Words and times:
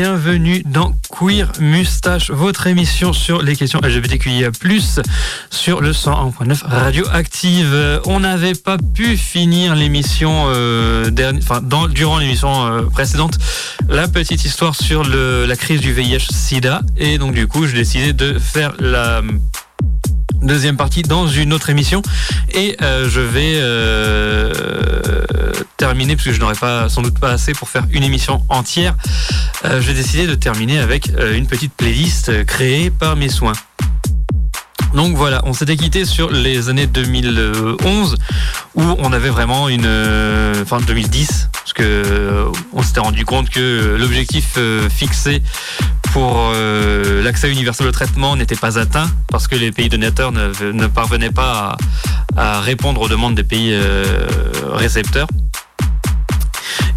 bienvenue 0.00 0.62
dans 0.64 0.92
Queer 1.10 1.50
Mustache, 1.58 2.30
votre 2.30 2.68
émission 2.68 3.12
sur 3.12 3.42
les 3.42 3.56
questions 3.56 3.80
LGBTQIA+, 3.82 4.50
sur 5.50 5.80
le 5.80 5.90
101.9 5.90 6.64
Radioactive. 6.64 8.00
On 8.06 8.20
n'avait 8.20 8.54
pas 8.54 8.76
pu 8.78 9.16
finir 9.16 9.74
l'émission 9.74 10.44
euh, 10.54 11.10
enfin, 11.38 11.60
durant 11.90 12.18
l'émission 12.18 12.64
euh, 12.64 12.82
précédente, 12.82 13.38
la 13.88 14.06
petite 14.06 14.44
histoire 14.44 14.76
sur 14.76 15.02
la 15.02 15.56
crise 15.56 15.80
du 15.80 15.92
VIH-Sida, 15.92 16.82
et 16.96 17.18
donc 17.18 17.34
du 17.34 17.48
coup, 17.48 17.66
j'ai 17.66 17.78
décidé 17.78 18.12
de 18.12 18.38
faire 18.38 18.74
la 18.78 19.22
deuxième 20.42 20.76
partie 20.76 21.02
dans 21.02 21.26
une 21.26 21.52
autre 21.52 21.70
émission 21.70 22.02
et 22.54 22.76
euh, 22.82 23.08
je 23.08 23.20
vais 23.20 23.54
euh, 23.56 24.52
terminer 25.76 26.16
parce 26.16 26.26
que 26.26 26.32
je 26.32 26.40
n'aurai 26.40 26.54
pas 26.54 26.88
sans 26.88 27.02
doute 27.02 27.18
pas 27.18 27.30
assez 27.30 27.52
pour 27.52 27.68
faire 27.68 27.84
une 27.90 28.02
émission 28.02 28.42
entière. 28.48 28.94
Euh, 29.64 29.80
j'ai 29.80 29.94
décidé 29.94 30.26
de 30.26 30.34
terminer 30.34 30.78
avec 30.78 31.10
une 31.32 31.46
petite 31.46 31.72
playlist 31.74 32.44
créée 32.44 32.90
par 32.90 33.16
mes 33.16 33.28
soins. 33.28 33.54
Donc 34.94 35.16
voilà, 35.16 35.42
on 35.44 35.52
s'était 35.52 35.76
quitté 35.76 36.06
sur 36.06 36.30
les 36.30 36.70
années 36.70 36.86
2011 36.86 38.16
où 38.74 38.82
on 38.82 39.12
avait 39.12 39.28
vraiment 39.28 39.68
une, 39.68 39.86
enfin 40.62 40.78
2010, 40.80 41.50
parce 41.52 41.72
que 41.74 42.46
on 42.72 42.82
s'était 42.82 43.00
rendu 43.00 43.26
compte 43.26 43.50
que 43.50 43.96
l'objectif 43.98 44.58
fixé 44.88 45.42
pour 46.12 46.50
euh, 46.54 47.22
l'accès 47.22 47.50
universel 47.50 47.86
au 47.86 47.92
traitement 47.92 48.36
n'était 48.36 48.56
pas 48.56 48.78
atteint 48.78 49.10
parce 49.28 49.48
que 49.48 49.56
les 49.56 49.72
pays 49.72 49.88
donateurs 49.88 50.32
ne, 50.32 50.86
parvenaient 50.86 51.30
pas 51.30 51.76
à, 52.36 52.60
répondre 52.60 53.00
aux 53.00 53.08
demandes 53.08 53.34
des 53.34 53.44
pays 53.44 53.70
euh, 53.72 54.26
récepteurs. 54.72 55.26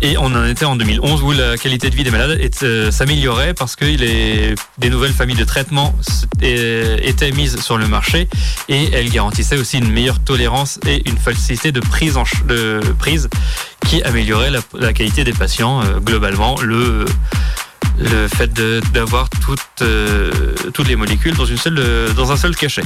Et 0.02 0.18
on 0.18 0.26
en 0.26 0.46
était 0.46 0.66
en 0.66 0.76
2011 0.76 1.22
où 1.22 1.32
la 1.32 1.58
qualité 1.58 1.90
de 1.90 1.96
vie 1.96 2.04
des 2.04 2.12
malades 2.12 2.40
euh, 2.64 2.92
s'améliorait 2.92 3.54
parce 3.54 3.76
que 3.76 3.86
des 3.86 4.90
nouvelles 4.90 5.14
familles 5.14 5.36
de 5.36 5.44
traitement 5.44 5.94
étaient 6.42 7.32
mises 7.32 7.62
sur 7.62 7.78
le 7.78 7.88
marché 7.88 8.28
et 8.68 8.92
elles 8.94 9.10
garantissaient 9.10 9.58
aussi 9.58 9.78
une 9.78 9.92
meilleure 9.92 10.20
tolérance 10.20 10.80
et 10.88 11.08
une 11.08 11.18
facilité 11.18 11.72
de 11.72 11.80
prise, 11.80 12.18
en, 12.18 12.24
de 12.48 12.82
prise 12.98 13.30
qui 13.88 14.02
améliorait 14.04 14.50
la, 14.50 14.60
la 14.74 14.94
qualité 14.94 15.24
des 15.24 15.34
patients 15.34 15.82
globalement. 16.00 16.56
Le, 16.62 17.06
le 18.00 18.28
fait 18.28 18.52
d'avoir 18.94 19.30
toutes, 19.30 19.60
euh, 19.82 20.32
toutes 20.74 20.88
les 20.88 20.96
molécules 20.96 21.36
dans, 21.36 21.46
une 21.46 21.58
seule, 21.58 21.80
euh, 21.80 22.14
dans 22.14 22.32
un 22.32 22.38
seul 22.38 22.56
cachet. 22.56 22.84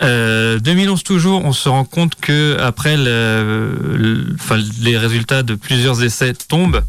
2011 0.00 0.02
euh, 0.02 0.96
toujours, 1.04 1.44
on 1.44 1.52
se 1.52 1.68
rend 1.68 1.84
compte 1.84 2.14
que 2.14 2.56
après 2.58 2.96
les 2.96 4.96
résultats 4.96 5.42
de 5.42 5.54
plusieurs 5.54 6.02
essais 6.02 6.32
tombent 6.32 6.82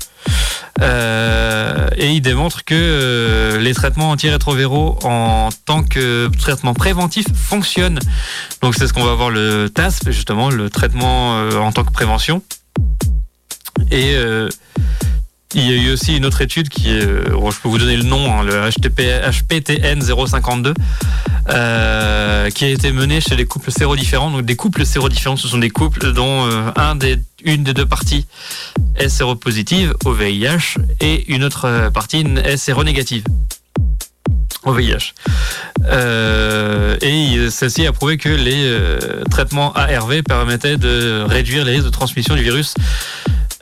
et 0.79 2.07
ils 2.07 2.21
démontrent 2.21 2.63
que 2.63 3.57
les 3.59 3.73
traitements 3.73 4.11
antirétrovéraux 4.11 4.97
en 5.03 5.49
tant 5.65 5.83
que 5.83 6.29
traitement 6.39 6.73
préventif 6.73 7.25
fonctionnent. 7.35 7.99
Donc 8.61 8.75
c'est 8.75 8.87
ce 8.87 8.93
qu'on 8.93 9.03
va 9.03 9.13
voir 9.13 9.29
le 9.29 9.67
TASP 9.67 10.11
justement, 10.11 10.49
le 10.49 10.69
traitement 10.69 11.35
en 11.35 11.71
tant 11.73 11.83
que 11.83 11.91
prévention. 11.91 12.41
Et 13.91 14.15
il 15.55 15.69
y 15.69 15.73
a 15.73 15.81
eu 15.81 15.93
aussi 15.93 16.15
une 16.15 16.25
autre 16.25 16.41
étude 16.41 16.69
qui 16.69 16.89
euh, 16.89 17.23
je 17.25 17.59
peux 17.59 17.67
vous 17.67 17.77
donner 17.77 17.97
le 17.97 18.03
nom, 18.03 18.31
hein, 18.31 18.43
le 18.43 18.69
HPTN 18.69 20.01
052, 20.01 20.73
euh, 21.49 22.49
qui 22.49 22.65
a 22.65 22.69
été 22.69 22.91
menée 22.91 23.21
chez 23.21 23.35
les 23.35 23.45
couples 23.45 23.71
sérodifferents. 23.71 24.31
Donc 24.31 24.45
des 24.45 24.55
couples 24.55 24.85
sérodifferents, 24.85 25.37
ce 25.37 25.47
sont 25.47 25.57
des 25.57 25.69
couples 25.69 26.13
dont 26.13 26.45
euh, 26.45 26.71
un 26.75 26.95
des, 26.95 27.17
une 27.43 27.63
des 27.63 27.73
deux 27.73 27.85
parties 27.85 28.25
est 28.95 29.09
séropositive 29.09 29.93
au 30.05 30.13
VIH 30.13 30.77
et 30.99 31.31
une 31.33 31.43
autre 31.43 31.89
partie 31.93 32.25
est 32.43 32.57
séronégative 32.57 33.23
au 34.63 34.73
VIH. 34.73 35.13
et 37.01 37.49
celle-ci 37.49 37.87
a 37.87 37.91
prouvé 37.91 38.17
que 38.17 38.29
les 38.29 38.77
traitements 39.31 39.73
ARV 39.73 40.21
permettaient 40.21 40.77
de 40.77 41.23
réduire 41.27 41.65
les 41.65 41.71
risques 41.73 41.85
de 41.85 41.89
transmission 41.89 42.35
du 42.35 42.43
virus 42.43 42.75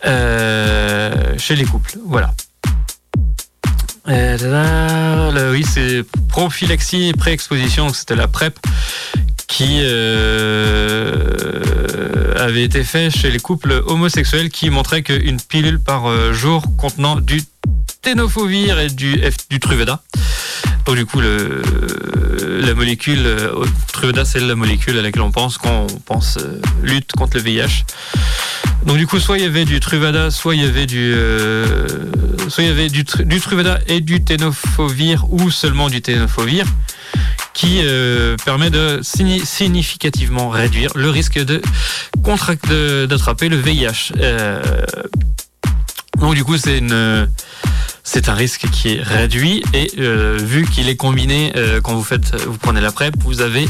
euh, 0.06 1.38
chez 1.38 1.56
les 1.56 1.66
couples. 1.66 1.98
Voilà. 2.06 2.32
Euh, 4.08 5.52
oui, 5.52 5.64
c'est 5.64 6.04
prophylaxie 6.30 7.10
et 7.10 7.14
pré-exposition, 7.14 7.90
c'était 7.94 8.16
la 8.16 8.28
PrEP 8.28 8.58
qui 9.48 9.80
euh, 9.82 11.24
avait 12.38 12.64
été 12.64 12.84
fait 12.84 13.10
chez 13.12 13.30
les 13.30 13.40
couples 13.40 13.84
homosexuels 13.88 14.50
qui 14.50 14.70
montrait 14.70 15.04
qu'une 15.04 15.40
pilule 15.42 15.80
par 15.80 16.34
jour 16.34 16.64
contenant 16.78 17.16
du 17.16 17.42
ténofovir 18.02 18.80
et 18.80 18.90
du, 18.90 19.22
du 19.50 19.60
Truveda. 19.60 20.02
Donc 20.86 20.96
du 20.96 21.06
coup, 21.06 21.20
le, 21.20 21.62
la 22.62 22.74
molécule 22.74 23.28
Truveda, 23.94 24.26
c'est 24.26 24.40
la 24.40 24.56
molécule 24.56 24.98
à 24.98 25.02
laquelle 25.02 25.22
on 25.22 25.32
pense 25.32 25.58
quand 25.58 25.88
on 25.92 26.00
pense 26.00 26.40
lutte 26.82 27.12
contre 27.14 27.38
le 27.38 27.44
VIH. 27.44 27.84
Donc 28.86 28.98
du 28.98 29.08
coup, 29.08 29.20
soit 29.20 29.38
il 29.38 29.44
y 29.44 29.48
avait 29.48 29.66
du 29.66 29.80
Truvada, 29.80 30.32
soit 30.32 30.56
il 30.56 30.62
y 30.62 30.66
avait 30.66 30.86
du, 30.86 31.14
euh, 31.14 31.88
soit 32.48 32.64
il 32.64 32.68
y 32.68 32.72
avait 32.72 32.90
du, 32.90 33.04
Truvada 33.04 33.80
et 33.88 34.00
du 34.02 34.24
Tenofovir 34.24 35.32
ou 35.32 35.52
seulement 35.52 35.90
du 35.90 36.02
Tenofovir, 36.02 36.66
qui 37.54 37.82
euh, 37.84 38.38
permet 38.46 38.70
de 38.70 39.02
significativement 39.04 40.50
réduire 40.50 40.92
le 40.96 41.10
risque 41.10 41.40
de 41.40 41.62
d'attraper 43.08 43.50
le 43.50 43.58
VIH. 43.58 44.14
Euh, 46.20 46.26
donc 46.26 46.36
du 46.36 46.44
coup, 46.44 46.58
c'est 46.58 46.78
une 46.78 47.30
c'est 48.04 48.30
un 48.30 48.34
risque 48.34 48.68
qui 48.72 48.96
est 48.96 49.02
réduit 49.02 49.64
et 49.74 49.92
vu 49.98 50.66
qu'il 50.66 50.90
est 50.90 50.96
combiné 50.96 51.54
quand 51.84 51.94
vous 51.94 52.04
faites 52.04 52.36
vous 52.36 52.58
prenez 52.58 52.82
la 52.82 52.92
PrEP, 52.92 53.16
vous 53.24 53.42
avez 53.42 53.68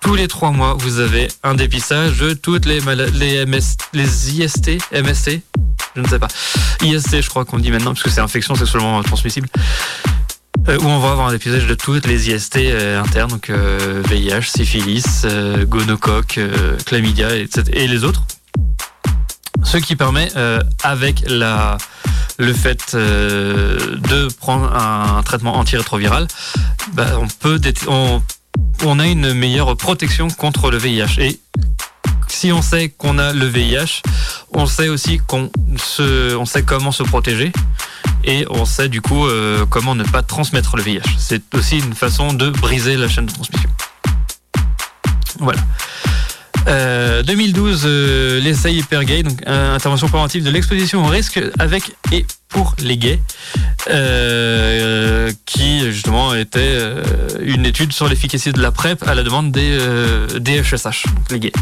tous 0.00 0.14
les 0.14 0.28
trois 0.28 0.50
mois, 0.52 0.74
vous 0.78 1.00
avez 1.00 1.28
un 1.42 1.54
dépistage 1.54 2.18
de 2.18 2.32
toutes 2.32 2.66
les 2.66 2.80
les 3.14 3.44
MS, 3.46 3.76
les 3.92 4.40
IST, 4.40 4.78
MST, 4.92 5.42
je 5.96 6.00
ne 6.00 6.06
sais 6.06 6.18
pas. 6.18 6.28
IST, 6.82 7.20
je 7.20 7.28
crois 7.28 7.44
qu'on 7.44 7.58
dit 7.58 7.70
maintenant, 7.70 7.92
parce 7.92 8.02
que 8.02 8.10
c'est 8.10 8.20
infection 8.20 8.54
sexuellement 8.54 9.02
transmissible. 9.02 9.48
Euh, 10.68 10.78
où 10.78 10.84
on 10.84 10.98
va 10.98 11.12
avoir 11.12 11.28
un 11.28 11.32
dépistage 11.32 11.66
de 11.66 11.74
toutes 11.74 12.06
les 12.06 12.30
IST 12.30 12.56
euh, 12.56 13.00
internes, 13.00 13.30
donc 13.30 13.50
VIH, 13.50 14.32
euh, 14.32 14.42
syphilis, 14.42 15.26
gonocoque, 15.66 16.38
chlamydia, 16.84 17.36
etc., 17.36 17.62
et 17.72 17.88
les 17.88 18.04
autres. 18.04 18.22
Ce 19.64 19.76
qui 19.76 19.96
permet, 19.96 20.30
avec 20.82 21.24
la, 21.26 21.76
le 22.38 22.52
fait 22.52 22.94
de 22.94 24.28
prendre 24.38 24.74
un, 24.74 25.22
traitement 25.22 25.56
antirétroviral, 25.56 26.26
bah, 26.94 27.06
on 27.20 27.28
peut 27.28 27.60
on 27.86 28.22
on 28.84 28.98
a 28.98 29.06
une 29.06 29.32
meilleure 29.34 29.76
protection 29.76 30.28
contre 30.28 30.70
le 30.70 30.78
VIH. 30.78 31.18
Et 31.20 31.40
si 32.28 32.52
on 32.52 32.62
sait 32.62 32.88
qu'on 32.88 33.18
a 33.18 33.32
le 33.32 33.46
VIH, 33.46 34.02
on 34.52 34.66
sait 34.66 34.88
aussi 34.88 35.18
qu'on 35.18 35.50
se, 35.76 36.34
on 36.36 36.46
sait 36.46 36.62
comment 36.62 36.92
se 36.92 37.02
protéger 37.02 37.52
et 38.24 38.46
on 38.50 38.64
sait 38.64 38.88
du 38.88 39.00
coup 39.00 39.26
euh, 39.26 39.66
comment 39.66 39.94
ne 39.94 40.04
pas 40.04 40.22
transmettre 40.22 40.76
le 40.76 40.82
VIH. 40.82 41.02
C'est 41.18 41.54
aussi 41.54 41.78
une 41.78 41.94
façon 41.94 42.32
de 42.32 42.50
briser 42.50 42.96
la 42.96 43.08
chaîne 43.08 43.26
de 43.26 43.32
transmission. 43.32 43.70
Voilà. 45.38 45.60
2012, 46.66 47.84
euh, 47.84 47.88
euh, 47.88 48.40
l'essai 48.40 48.74
hypergay, 48.74 49.22
donc 49.22 49.46
intervention 49.46 50.08
préventive 50.08 50.44
de 50.44 50.50
l'exposition 50.50 51.04
au 51.04 51.08
risque 51.08 51.40
avec 51.58 51.92
et 52.12 52.26
pour 52.48 52.74
les 52.80 52.96
gays, 52.96 53.20
euh, 53.90 55.30
qui 55.46 55.90
justement 55.92 56.34
était 56.34 56.78
une 57.40 57.64
étude 57.64 57.92
sur 57.92 58.08
l'efficacité 58.08 58.52
de 58.52 58.60
la 58.60 58.72
PrEP 58.72 59.02
à 59.06 59.14
la 59.14 59.22
demande 59.22 59.52
des, 59.52 59.78
des 60.38 60.62
FSH, 60.62 61.04
les 61.30 61.40
gays. 61.40 61.52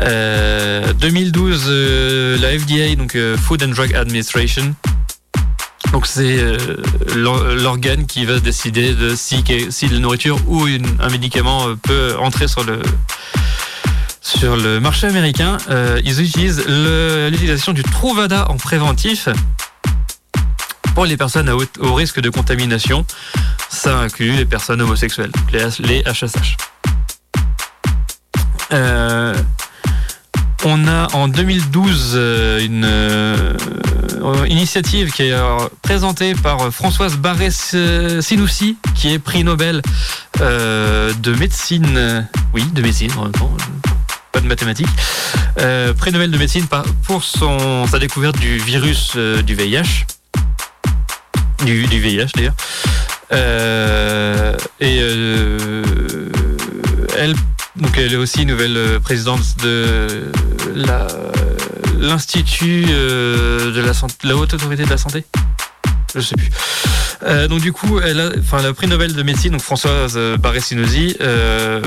2012, 0.00 1.70
la 2.40 2.58
FDA, 2.58 2.94
donc 2.96 3.16
Food 3.36 3.62
and 3.62 3.68
Drug 3.68 3.94
Administration, 3.94 4.74
donc 5.92 6.06
c'est 6.06 6.38
l'organe 7.16 8.06
qui 8.06 8.24
va 8.24 8.38
décider 8.40 8.94
de 8.94 9.14
si, 9.14 9.42
la 9.90 9.98
nourriture 9.98 10.38
ou 10.46 10.66
un 11.00 11.08
médicament 11.08 11.66
peut 11.82 12.16
entrer 12.18 12.46
sur 12.48 12.64
le 12.64 12.80
marché 14.80 15.06
américain, 15.06 15.58
euh, 15.70 16.00
ils 16.04 16.20
utilisent 16.20 16.64
l'utilisation 16.66 17.72
du 17.72 17.82
Truvada 17.82 18.50
en 18.50 18.56
préventif 18.56 19.28
pour 20.94 21.04
les 21.04 21.16
personnes 21.16 21.48
à 21.48 21.56
haut, 21.56 21.94
risque 21.94 22.20
de 22.20 22.30
contamination. 22.30 23.04
Ça 23.68 23.98
inclut 23.98 24.32
les 24.32 24.44
personnes 24.44 24.80
homosexuelles, 24.80 25.30
les, 25.52 26.02
HSH. 26.02 26.56
Euh, 28.72 29.34
on 30.64 30.86
a 30.86 31.08
en 31.14 31.28
2012 31.28 32.12
euh, 32.14 32.64
une 32.64 32.84
initiative 34.48 35.12
qui 35.12 35.22
est 35.24 35.34
présentée 35.82 36.34
par 36.34 36.72
Françoise 36.72 37.16
Barré-Sinoussi, 37.16 38.76
qui 38.94 39.12
est 39.12 39.18
prix 39.18 39.44
Nobel 39.44 39.82
de 40.38 41.34
médecine, 41.38 42.28
oui, 42.54 42.64
de 42.72 42.82
médecine 42.82 43.10
en 43.16 43.24
même 43.24 43.32
temps, 43.32 43.50
pas 44.32 44.40
de 44.40 44.46
mathématiques. 44.46 44.88
prix 45.56 46.12
Nobel 46.12 46.30
de 46.30 46.38
médecine 46.38 46.66
pour 47.04 47.24
sa 47.24 47.98
découverte 47.98 48.38
du 48.38 48.58
virus 48.58 49.16
du 49.16 49.54
VIH. 49.54 50.06
Du 51.64 51.84
VIH 51.84 52.32
d'ailleurs. 52.34 52.54
et 54.80 54.98
elle, 57.18 57.34
donc 57.76 57.96
elle 57.96 58.12
est 58.12 58.16
aussi 58.16 58.46
nouvelle 58.46 59.00
présidente 59.02 59.42
de 59.62 60.30
la 60.74 61.06
l'Institut 62.00 62.86
euh, 62.88 63.72
de 63.72 63.80
la, 63.80 63.94
santé, 63.94 64.14
la 64.24 64.36
Haute 64.36 64.54
Autorité 64.54 64.84
de 64.84 64.90
la 64.90 64.96
Santé? 64.96 65.24
Je 66.14 66.20
sais 66.20 66.34
plus. 66.34 66.50
Euh, 67.22 67.46
donc 67.46 67.60
du 67.60 67.72
coup, 67.72 68.00
elle 68.00 68.20
a, 68.20 68.30
enfin, 68.38 68.62
le 68.62 68.72
prix 68.72 68.88
Nobel 68.88 69.14
de 69.14 69.22
médecine, 69.22 69.52
donc 69.52 69.60
Françoise 69.60 70.18
Barré-Sinosi, 70.38 71.16
euh, 71.20 71.80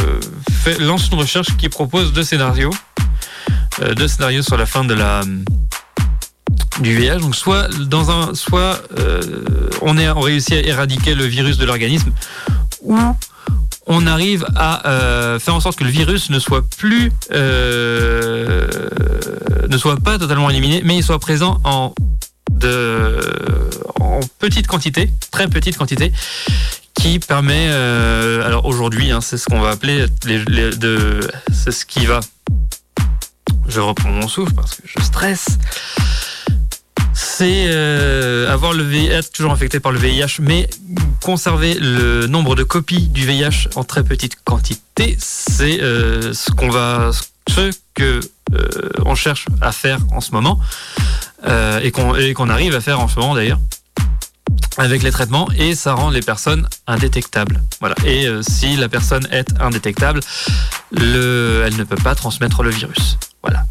lance 0.79 1.09
une 1.11 1.17
recherche 1.17 1.57
qui 1.57 1.67
propose 1.67 2.13
deux 2.13 2.23
scénarios, 2.23 2.71
deux 3.95 4.07
scénarios 4.07 4.43
sur 4.43 4.55
la 4.55 4.65
fin 4.65 4.85
de 4.85 4.93
la 4.93 5.23
du 6.79 6.95
VIH. 6.95 7.19
Donc 7.19 7.35
soit 7.35 7.67
dans 7.85 8.11
un, 8.11 8.33
soit 8.35 8.81
on 9.81 9.97
est, 9.97 10.09
on 10.09 10.21
réussit 10.21 10.53
à 10.53 10.61
éradiquer 10.61 11.15
le 11.15 11.25
virus 11.25 11.57
de 11.57 11.65
l'organisme, 11.65 12.11
ou 12.81 12.97
on 13.87 14.07
arrive 14.07 14.45
à 14.55 15.37
faire 15.41 15.55
en 15.55 15.59
sorte 15.59 15.77
que 15.77 15.83
le 15.83 15.89
virus 15.89 16.29
ne 16.29 16.39
soit 16.39 16.63
plus, 16.77 17.11
ne 19.73 19.77
soit 19.77 19.97
pas 19.97 20.17
totalement 20.17 20.49
éliminé, 20.49 20.81
mais 20.85 20.97
il 20.97 21.03
soit 21.03 21.19
présent 21.19 21.59
en 21.63 21.93
de, 22.51 23.19
en 23.99 24.19
petite 24.39 24.67
quantité, 24.67 25.09
très 25.31 25.47
petite 25.47 25.77
quantité, 25.77 26.11
qui 26.93 27.19
permet, 27.19 27.67
euh, 27.69 28.45
alors 28.45 28.65
aujourd'hui, 28.65 29.11
hein, 29.11 29.21
c'est 29.21 29.37
ce 29.37 29.45
qu'on 29.45 29.59
va 29.59 29.71
appeler 29.71 30.05
les, 30.25 30.43
de, 30.75 31.19
c'est 31.51 31.71
ce 31.71 31.85
qui 31.85 32.05
va. 32.05 32.19
Je 33.67 33.79
reprends 33.79 34.11
mon 34.11 34.27
souffle 34.27 34.53
parce 34.53 34.75
que 34.75 34.83
je 34.85 35.03
stresse 35.03 35.57
c'est 37.13 37.65
euh, 37.67 38.51
avoir 38.51 38.73
le 38.73 38.83
VIH, 38.83 39.11
être 39.11 39.31
toujours 39.31 39.51
infecté 39.51 39.79
par 39.79 39.91
le 39.91 39.99
VIH, 39.99 40.39
mais 40.39 40.69
conserver 41.21 41.75
le 41.75 42.27
nombre 42.27 42.55
de 42.55 42.63
copies 42.63 43.07
du 43.07 43.25
VIH 43.25 43.69
en 43.75 43.83
très 43.83 44.03
petite 44.03 44.37
quantité. 44.43 45.17
C'est 45.19 45.81
euh, 45.81 46.33
ce 46.33 46.51
qu'on 46.51 46.69
va, 46.69 47.11
que 47.93 48.19
euh, 48.53 48.89
on 49.05 49.15
cherche 49.15 49.45
à 49.61 49.71
faire 49.71 49.99
en 50.11 50.21
ce 50.21 50.31
moment 50.31 50.59
et 51.81 51.91
qu'on 51.91 52.49
arrive 52.49 52.73
à 52.73 52.81
faire 52.81 52.99
en 53.01 53.07
ce 53.07 53.19
moment 53.19 53.35
d'ailleurs 53.35 53.59
avec 54.77 55.03
les 55.03 55.11
traitements 55.11 55.47
et 55.57 55.75
ça 55.75 55.93
rend 55.93 56.09
les 56.09 56.21
personnes 56.21 56.67
indétectables. 56.87 57.61
Voilà. 57.79 57.95
Et 58.05 58.27
si 58.41 58.75
la 58.77 58.87
personne 58.89 59.27
est 59.29 59.49
indétectable, 59.61 60.21
le, 60.91 61.63
elle 61.65 61.75
ne 61.75 61.83
peut 61.83 62.01
pas 62.01 62.15
transmettre 62.15 62.63
le 62.63 62.69
virus. 62.69 63.17
Voilà. 63.43 63.65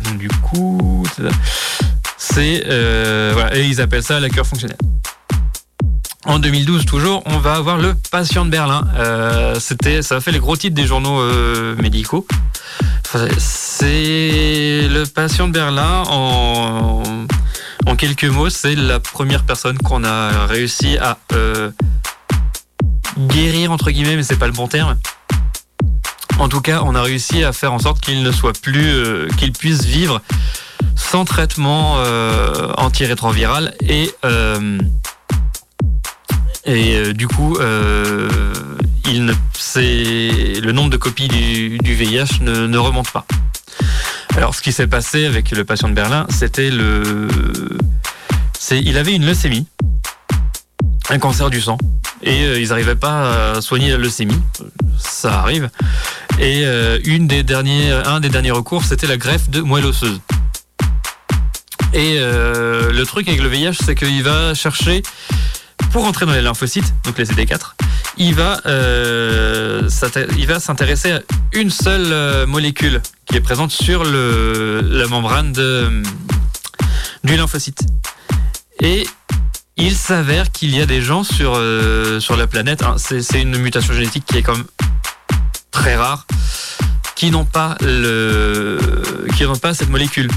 donc 0.00 0.18
du 0.18 0.28
coup, 0.28 1.02
c'est 2.16 2.64
euh, 2.66 3.30
voilà, 3.34 3.56
et 3.56 3.66
ils 3.66 3.80
appellent 3.80 4.02
ça 4.02 4.20
la 4.20 4.28
cure 4.28 4.46
fonctionnelle. 4.46 4.78
En 6.26 6.38
2012 6.38 6.86
toujours, 6.86 7.22
on 7.26 7.38
va 7.38 7.54
avoir 7.54 7.78
le 7.78 7.94
patient 8.10 8.44
de 8.44 8.50
Berlin. 8.50 8.84
Euh, 8.96 9.58
c'était, 9.60 10.02
ça 10.02 10.16
a 10.16 10.20
fait 10.20 10.32
les 10.32 10.38
gros 10.38 10.56
titres 10.56 10.74
des 10.74 10.86
journaux 10.86 11.20
euh, 11.20 11.76
médicaux. 11.76 12.26
C'est 13.38 14.88
le 14.88 15.04
patient 15.04 15.48
de 15.48 15.52
Berlin 15.52 16.02
en, 16.08 17.02
quelques 17.96 18.24
mots, 18.24 18.50
c'est 18.50 18.74
la 18.74 19.00
première 19.00 19.44
personne 19.44 19.78
qu'on 19.78 20.04
a 20.04 20.46
réussi 20.46 20.98
à 20.98 21.16
guérir 23.18 23.72
entre 23.72 23.90
guillemets, 23.90 24.16
mais 24.16 24.22
c'est 24.22 24.36
pas 24.36 24.46
le 24.46 24.52
bon 24.52 24.68
terme. 24.68 24.98
En 26.38 26.50
tout 26.50 26.60
cas, 26.60 26.82
on 26.84 26.94
a 26.94 27.00
réussi 27.00 27.42
à 27.42 27.54
faire 27.54 27.72
en 27.72 27.78
sorte 27.78 28.00
qu'il 28.00 28.22
ne 28.22 28.32
soit 28.32 28.52
plus, 28.60 29.28
qu'il 29.38 29.52
puisse 29.52 29.84
vivre 29.84 30.20
sans 30.96 31.24
traitement 31.24 31.96
euh, 31.98 32.72
antirétroviral 32.76 33.74
et 33.86 34.10
euh, 34.24 34.78
et 36.66 36.96
euh, 36.96 37.12
du 37.12 37.26
coup 37.26 37.58
il 39.08 39.24
ne 39.24 39.32
le 40.60 40.72
nombre 40.72 40.90
de 40.90 40.96
copies 40.96 41.28
du, 41.28 41.78
VIH 41.94 42.40
ne, 42.40 42.78
remonte 42.78 43.10
pas. 43.10 43.26
Alors 44.36 44.54
ce 44.54 44.62
qui 44.62 44.72
s'est 44.72 44.86
passé 44.86 45.26
avec 45.26 45.50
le 45.50 45.64
patient 45.64 45.88
de 45.88 45.94
Berlin, 45.94 46.26
c'était 46.30 46.70
le 46.70 47.28
il 48.70 48.96
avait 48.96 49.14
une 49.14 49.24
leucémie, 49.24 49.66
un 51.10 51.18
cancer 51.18 51.50
du 51.50 51.60
sang 51.60 51.78
et 52.22 52.60
ils 52.60 52.68
n'arrivaient 52.68 52.96
pas 52.96 53.52
à 53.52 53.60
soigner 53.60 53.90
la 53.90 53.98
leucémie. 53.98 54.40
Ça 54.98 55.40
arrive. 55.40 55.68
Et 56.40 56.64
une 57.04 57.28
des 57.28 57.42
derniers, 57.42 57.92
un 57.92 58.20
des 58.20 58.30
derniers 58.30 58.50
recours, 58.50 58.82
c'était 58.84 59.06
la 59.06 59.16
greffe 59.16 59.50
de 59.50 59.60
moelle 59.60 59.86
osseuse. 59.86 60.20
Et 61.96 62.16
euh, 62.18 62.92
le 62.92 63.06
truc 63.06 63.26
avec 63.26 63.40
le 63.40 63.48
VIH, 63.48 63.78
c'est 63.84 63.94
qu'il 63.94 64.22
va 64.22 64.52
chercher, 64.54 65.02
pour 65.96 66.04
entrer 66.04 66.26
dans 66.26 66.34
les 66.34 66.42
lymphocytes, 66.42 66.92
donc 67.04 67.16
les 67.16 67.24
CD4, 67.24 67.72
il 68.18 68.34
va, 68.34 68.60
euh, 68.66 69.88
il 70.36 70.46
va 70.46 70.60
s'intéresser 70.60 71.12
à 71.12 71.20
une 71.54 71.70
seule 71.70 72.12
euh, 72.12 72.46
molécule 72.46 73.00
qui 73.24 73.38
est 73.38 73.40
présente 73.40 73.70
sur 73.70 74.04
la 74.04 75.06
membrane 75.06 75.52
du 77.24 77.36
lymphocyte. 77.38 77.80
Et 78.82 79.06
il 79.78 79.96
s'avère 79.96 80.52
qu'il 80.52 80.76
y 80.76 80.82
a 80.82 80.86
des 80.86 81.00
gens 81.00 81.24
sur, 81.24 81.58
sur 82.20 82.36
la 82.36 82.46
planète, 82.46 82.82
hein, 82.82 82.96
c'est 82.98 83.40
une 83.40 83.56
mutation 83.56 83.94
génétique 83.94 84.26
qui 84.26 84.36
est 84.36 84.42
comme 84.42 84.66
très 85.70 85.96
rare, 85.96 86.26
qui 87.14 87.30
n'ont 87.30 87.46
pas, 87.46 87.74
le, 87.80 88.78
qui 89.34 89.44
n'ont 89.44 89.56
pas 89.56 89.72
cette 89.72 89.88
molécule. 89.88 90.28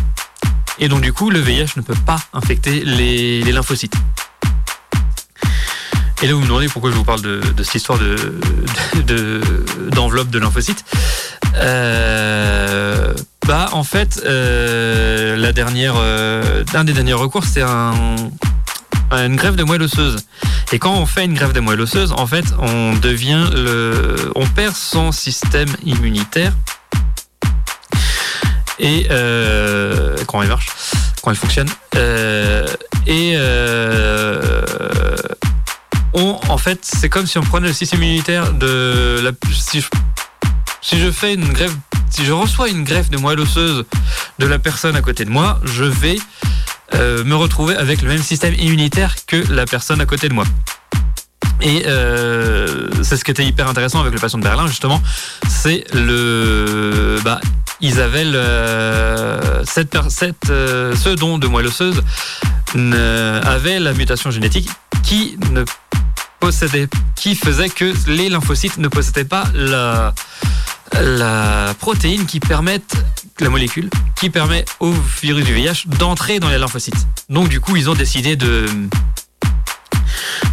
Et 0.80 0.88
donc 0.88 1.02
du 1.02 1.12
coup, 1.12 1.30
le 1.30 1.42
VIH 1.42 1.74
ne 1.76 1.82
peut 1.82 2.00
pas 2.06 2.22
infecter 2.32 2.80
les, 2.86 3.42
lymphocytes. 3.52 3.98
Et 6.22 6.28
là, 6.28 6.34
vous 6.34 6.42
me 6.42 6.46
demandez 6.48 6.68
pourquoi 6.68 6.92
je 6.92 6.96
vous 6.96 7.06
parle 7.06 7.22
de, 7.22 7.42
cette 7.64 7.76
histoire 7.76 7.98
d'enveloppe 9.92 10.28
de, 10.28 10.34
de, 10.34 10.40
lymphocytes. 10.40 10.84
Euh, 11.56 13.14
bah, 13.48 13.70
en 13.72 13.84
fait, 13.84 14.22
euh, 14.26 15.38
la 15.38 15.54
dernière, 15.54 15.94
euh, 15.98 16.64
un 16.74 16.84
des 16.84 16.92
derniers 16.92 17.14
recours, 17.14 17.46
c'est 17.46 17.62
un, 17.62 18.16
une 19.12 19.38
grève 19.38 19.56
de 19.56 19.64
moelle 19.64 19.82
osseuse. 19.82 20.18
Et 20.74 20.80
quand 20.80 20.94
on 20.94 21.06
fait 21.06 21.24
une 21.24 21.36
grève 21.36 21.54
de 21.54 21.62
moelle 21.62 21.80
osseuse, 21.80 22.12
en 22.12 22.28
fait, 22.28 22.46
on 22.60 22.96
devient 22.96 23.46
le, 23.54 24.32
on 24.36 24.46
perd 24.46 24.76
son 24.76 25.14
système 25.14 25.70
immunitaire 25.86 26.52
et 28.78 29.08
euh, 29.10 30.16
quand 30.28 30.42
elle 30.42 30.50
marche, 30.50 30.70
quand 31.22 31.32
elle 31.32 31.38
fonctionne. 31.38 31.70
Euh, 31.96 32.68
et 33.08 33.36
euh, 36.16 36.20
on, 36.20 36.40
en 36.50 36.58
fait, 36.58 36.80
c'est 36.84 37.10
comme 37.10 37.28
si 37.28 37.38
on 37.38 37.42
prenait 37.42 37.68
le 37.68 37.74
système 37.74 38.04
immunitaire 38.04 38.54
de 38.54 39.20
la. 39.24 39.32
Si 39.52 39.82
je, 39.82 39.88
si 40.82 41.00
je 41.00 41.12
fais 41.12 41.34
une 41.34 41.52
grève, 41.52 41.76
si 42.10 42.26
je 42.26 42.32
reçois 42.32 42.70
une 42.70 42.84
greffe 42.84 43.10
de 43.10 43.18
moelle 43.18 43.40
osseuse 43.40 43.86
de 44.40 44.46
la 44.46 44.60
personne 44.60 44.96
à 44.96 45.02
côté 45.02 45.26
de 45.26 45.30
moi, 45.30 45.60
je 45.64 45.84
vais 45.84 46.18
me 46.94 47.36
retrouver 47.36 47.76
avec 47.76 48.02
le 48.02 48.10
même 48.10 48.22
système 48.22 48.54
immunitaire 48.56 49.16
que 49.28 49.38
la 49.52 49.66
personne 49.66 50.02
à 50.02 50.06
côté 50.06 50.28
de 50.28 50.34
moi. 50.34 50.46
Et 51.62 51.84
euh, 51.88 52.88
c'est 53.04 53.18
ce 53.18 53.26
qui 53.26 53.32
était 53.32 53.46
hyper 53.46 53.68
intéressant 53.68 54.00
avec 54.00 54.14
le 54.14 54.20
patient 54.20 54.40
de 54.40 54.44
Berlin, 54.44 54.68
justement, 54.68 55.02
c'est 55.50 55.84
le, 55.94 57.20
bah, 57.24 57.42
ils 57.82 58.00
avaient 58.00 58.24
le, 58.26 59.40
cette, 59.66 59.98
cette, 60.10 60.50
euh, 60.50 60.96
ce 60.96 61.10
don 61.10 61.38
de 61.38 61.48
moelle 61.48 61.68
osseuse 61.68 62.02
avait 62.76 63.80
la 63.80 63.94
mutation 63.94 64.32
génétique 64.32 64.70
qui 65.04 65.38
ne 65.52 65.64
possédait, 66.40 66.88
qui 67.16 67.36
faisait 67.36 67.70
que 67.70 67.94
les 68.08 68.30
lymphocytes 68.30 68.78
ne 68.78 68.88
possédaient 68.88 69.26
pas 69.26 69.46
la, 69.54 70.14
la 70.94 71.74
protéine 71.80 72.26
qui 72.26 72.40
permette, 72.40 72.96
la 73.40 73.50
molécule, 73.50 73.90
qui 74.16 74.30
permet 74.30 74.66
au 74.80 74.92
virus 75.22 75.46
du 75.46 75.54
VIH 75.54 75.88
d'entrer 76.00 76.40
dans 76.40 76.50
les 76.50 76.58
lymphocytes. 76.58 77.08
Donc 77.30 77.50
du 77.50 77.60
coup, 77.60 77.76
ils 77.76 77.90
ont 77.90 77.96
décidé 77.96 78.36
de 78.36 78.66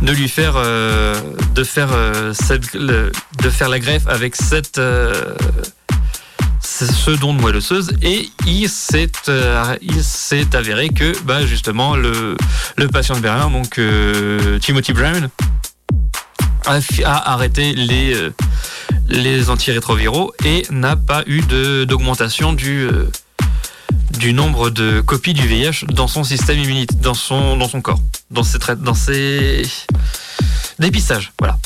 de 0.02 0.12
lui 0.12 0.28
faire 0.28 0.54
euh, 0.56 1.20
de 1.54 1.64
faire 1.64 1.88
euh, 1.92 2.32
cette, 2.34 2.76
de 2.76 3.50
faire 3.50 3.68
la 3.68 3.78
greffe 3.78 4.06
avec 4.06 4.36
cette 4.36 4.78
euh, 4.78 5.34
ce 6.60 7.10
don 7.12 7.32
de 7.32 7.40
moelle 7.40 7.56
osseuse 7.56 7.92
et 8.02 8.28
il 8.46 8.68
s'est 8.68 9.10
il 9.80 10.02
s'est 10.02 10.54
avéré 10.54 10.88
que 10.88 11.12
bah 11.24 11.46
justement 11.46 11.96
le 11.96 12.36
le 12.76 12.88
patient 12.88 13.14
de 13.14 13.20
Berlin 13.20 13.50
donc 13.50 13.80
Timothy 14.60 14.92
Brown 14.92 15.30
a, 16.66 17.32
arrêté 17.32 17.72
les 17.74 18.30
les 19.08 19.50
antirétroviraux 19.50 20.32
et 20.44 20.66
n'a 20.70 20.96
pas 20.96 21.22
eu 21.26 21.42
d'augmentation 21.86 22.52
du 22.52 22.88
du 24.18 24.32
nombre 24.32 24.70
de 24.70 25.00
copies 25.00 25.34
du 25.34 25.46
VIH 25.46 25.86
dans 25.92 26.08
son 26.08 26.24
système 26.24 26.58
immunitaire, 26.58 26.98
dans 27.00 27.14
son, 27.14 27.56
dans 27.56 27.68
son 27.68 27.80
corps, 27.80 28.00
dans 28.30 28.42
ses, 28.42 28.58
dans 28.78 28.94
ses 28.94 29.62
dépistages. 30.78 31.32
Voilà. 31.38 31.58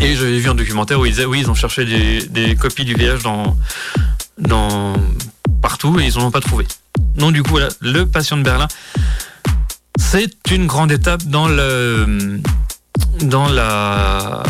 Et 0.00 0.16
j'avais 0.16 0.38
vu 0.38 0.48
un 0.48 0.54
documentaire 0.54 0.98
où 0.98 1.06
ils 1.06 1.12
disaient 1.12 1.24
oui, 1.24 1.40
ils 1.40 1.50
ont 1.50 1.54
cherché 1.54 1.84
des, 2.28 2.56
copies 2.56 2.84
du 2.84 2.94
VIH 2.94 3.22
dans, 3.22 3.56
dans 4.38 4.94
partout 5.60 6.00
et 6.00 6.06
ils 6.06 6.18
n'en 6.18 6.26
ont 6.26 6.30
pas 6.30 6.40
trouvé. 6.40 6.66
Donc 7.16 7.32
du 7.32 7.42
coup, 7.42 7.50
voilà, 7.50 7.68
le 7.80 8.04
patient 8.04 8.36
de 8.36 8.42
Berlin, 8.42 8.68
c'est 9.98 10.50
une 10.50 10.66
grande 10.66 10.90
étape 10.90 11.22
dans 11.24 11.46
le 11.46 12.40
dans 13.22 13.48
la, 13.48 14.42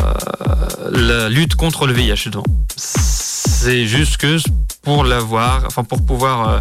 lutte 1.29 1.55
contre 1.55 1.87
le 1.87 1.93
VIH. 1.93 2.31
C'est 2.77 3.87
juste 3.87 4.17
que 4.17 4.39
pour 4.83 5.05
l'avoir, 5.05 5.65
enfin 5.67 5.85
pour 5.85 6.05
pouvoir 6.05 6.49
euh, 6.49 6.61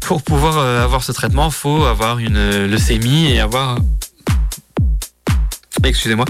pour 0.00 0.22
pouvoir 0.22 0.58
euh, 0.58 0.84
avoir 0.84 1.02
ce 1.02 1.12
traitement, 1.12 1.50
faut 1.50 1.84
avoir 1.84 2.18
une 2.18 2.66
leucémie 2.66 3.26
et 3.26 3.40
avoir 3.40 3.78
excusez-moi, 5.84 6.24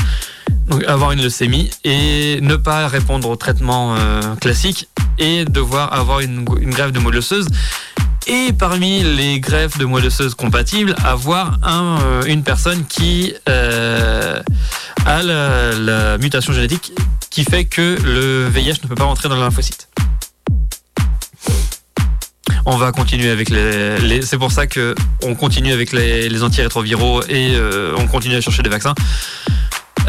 donc 0.68 0.84
avoir 0.84 1.12
une 1.12 1.22
leucémie 1.22 1.70
et 1.84 2.40
ne 2.40 2.56
pas 2.56 2.88
répondre 2.88 3.28
au 3.28 3.36
traitement 3.36 3.96
euh, 3.96 4.34
classique 4.36 4.88
et 5.18 5.44
devoir 5.44 5.92
avoir 5.92 6.20
une, 6.20 6.44
grève 6.44 6.90
de 6.90 6.98
moelle 6.98 7.18
osseuse. 7.18 7.46
Et 8.26 8.52
parmi 8.52 9.02
les 9.02 9.40
greffes 9.40 9.78
de 9.78 9.84
moelle 9.84 10.06
osseuse 10.06 10.34
compatibles, 10.34 10.94
avoir 11.04 11.58
un, 11.62 11.98
euh, 12.02 12.22
une 12.24 12.42
personne 12.42 12.86
qui 12.86 13.34
euh, 13.48 14.42
a 15.06 15.22
la, 15.22 16.18
mutation 16.18 16.52
génétique 16.52 16.92
qui 17.30 17.44
fait 17.44 17.64
que 17.64 17.98
le 18.04 18.48
VIH 18.48 18.82
ne 18.82 18.88
peut 18.88 18.94
pas 18.94 19.04
rentrer 19.04 19.28
dans 19.28 19.34
le 19.34 19.42
lymphocyte. 19.42 19.88
On 22.66 22.76
va 22.76 22.92
continuer 22.92 23.30
avec 23.30 23.50
les. 23.50 24.22
c'est 24.22 24.38
pour 24.38 24.50
ça 24.50 24.66
que 24.66 24.94
on 25.22 25.34
continue 25.34 25.72
avec 25.72 25.92
les, 25.92 26.28
les 26.30 26.42
antirétroviraux 26.42 27.22
et 27.28 27.54
on 27.98 28.06
continue 28.06 28.36
à 28.36 28.40
chercher 28.40 28.62
des 28.62 28.70
vaccins 28.70 28.94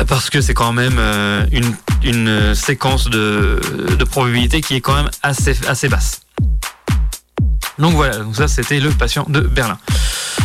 parce 0.08 0.30
que 0.30 0.42
c'est 0.42 0.54
quand 0.54 0.74
même 0.74 0.98
euh, 1.00 1.46
une, 1.52 1.76
une 2.04 2.56
séquence 2.56 3.10
de, 3.10 3.60
de, 3.98 4.04
probabilité 4.04 4.62
qui 4.62 4.76
est 4.76 4.82
quand 4.82 4.96
même 4.96 5.10
assez, 5.24 5.56
assez 5.68 5.88
basse. 5.88 6.22
Donc 7.80 7.94
voilà, 7.94 8.18
donc 8.18 8.36
ça 8.36 8.48
c'était 8.48 8.80
le 8.80 8.90
patient 8.90 9.26
de 9.28 9.42
Berlin. 9.42 9.78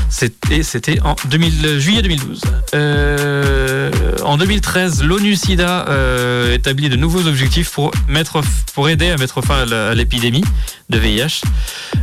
C'était, 0.08 0.64
c'était 0.64 1.00
en 1.00 1.14
2000, 1.26 1.78
juillet 1.78 2.02
2012. 2.02 2.42
Euh, 2.74 3.90
en 4.24 4.36
2013, 4.36 5.04
l'ONU 5.04 5.36
SIDA 5.36 5.86
euh, 5.88 6.52
établit 6.54 6.88
de 6.88 6.96
nouveaux 6.96 7.26
objectifs 7.26 7.70
pour, 7.70 7.92
mettre, 8.08 8.40
pour 8.74 8.88
aider 8.88 9.10
à 9.10 9.16
mettre 9.16 9.40
fin 9.40 9.64
à 9.70 9.94
l'épidémie 9.94 10.44
de 10.90 10.98
VIH. 10.98 11.42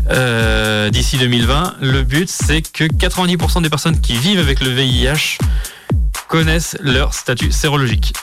Euh, 0.09 0.89
d'ici 0.89 1.17
2020, 1.17 1.75
le 1.81 2.03
but 2.03 2.29
c'est 2.29 2.61
que 2.61 2.85
90% 2.85 3.61
des 3.61 3.69
personnes 3.69 3.99
qui 3.99 4.13
vivent 4.17 4.39
avec 4.39 4.61
le 4.61 4.69
VIH 4.69 5.37
connaissent 6.29 6.77
leur 6.79 7.13
statut 7.13 7.51
sérologique. 7.51 8.13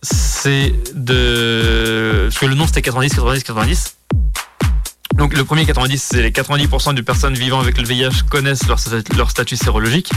C'est 0.00 0.72
de... 0.94 2.24
Parce 2.28 2.38
que 2.38 2.46
le 2.46 2.54
nom 2.54 2.66
c'était 2.66 2.82
90, 2.82 3.10
90, 3.10 3.44
90. 3.44 3.97
Donc 5.18 5.36
le 5.36 5.44
premier 5.44 5.66
90, 5.66 6.02
c'est 6.12 6.22
les 6.22 6.30
90% 6.30 6.94
des 6.94 7.02
personnes 7.02 7.34
vivant 7.34 7.60
avec 7.60 7.76
le 7.76 7.84
VIH 7.84 8.22
connaissent 8.30 8.66
leur, 8.68 9.30
statut 9.30 9.56
sérologique. 9.56 10.10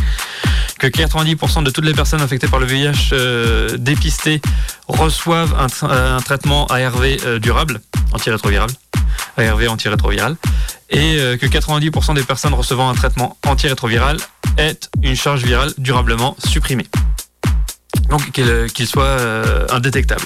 Que 0.78 0.88
90% 0.88 1.64
de 1.64 1.72
toutes 1.72 1.86
les 1.86 1.94
personnes 1.94 2.22
infectées 2.22 2.48
par 2.48 2.60
le 2.60 2.68
VIH 2.68 3.10
euh, 3.14 3.78
dépistées 3.78 4.42
reçoivent 4.88 5.56
un, 5.84 6.22
traitement 6.22 6.68
ARV 6.68 7.18
euh, 7.26 7.40
durable, 7.40 7.82
antirétroviral. 8.14 8.70
ARV 9.38 9.68
antirétroviral. 9.70 10.36
Et 10.92 11.18
euh, 11.18 11.36
que 11.38 11.48
90% 11.48 12.14
des 12.14 12.24
personnes 12.24 12.54
recevant 12.54 12.90
un 12.90 12.96
traitement 12.96 13.38
antirétroviral 13.48 14.18
aient 14.58 14.80
une 15.02 15.16
charge 15.16 15.44
virale 15.44 15.74
durablement 15.78 16.36
supprimée 16.46 16.88
donc 18.12 18.30
qu'il 18.32 18.88
soit 18.88 19.04
euh, 19.04 19.66
indétectable. 19.72 20.24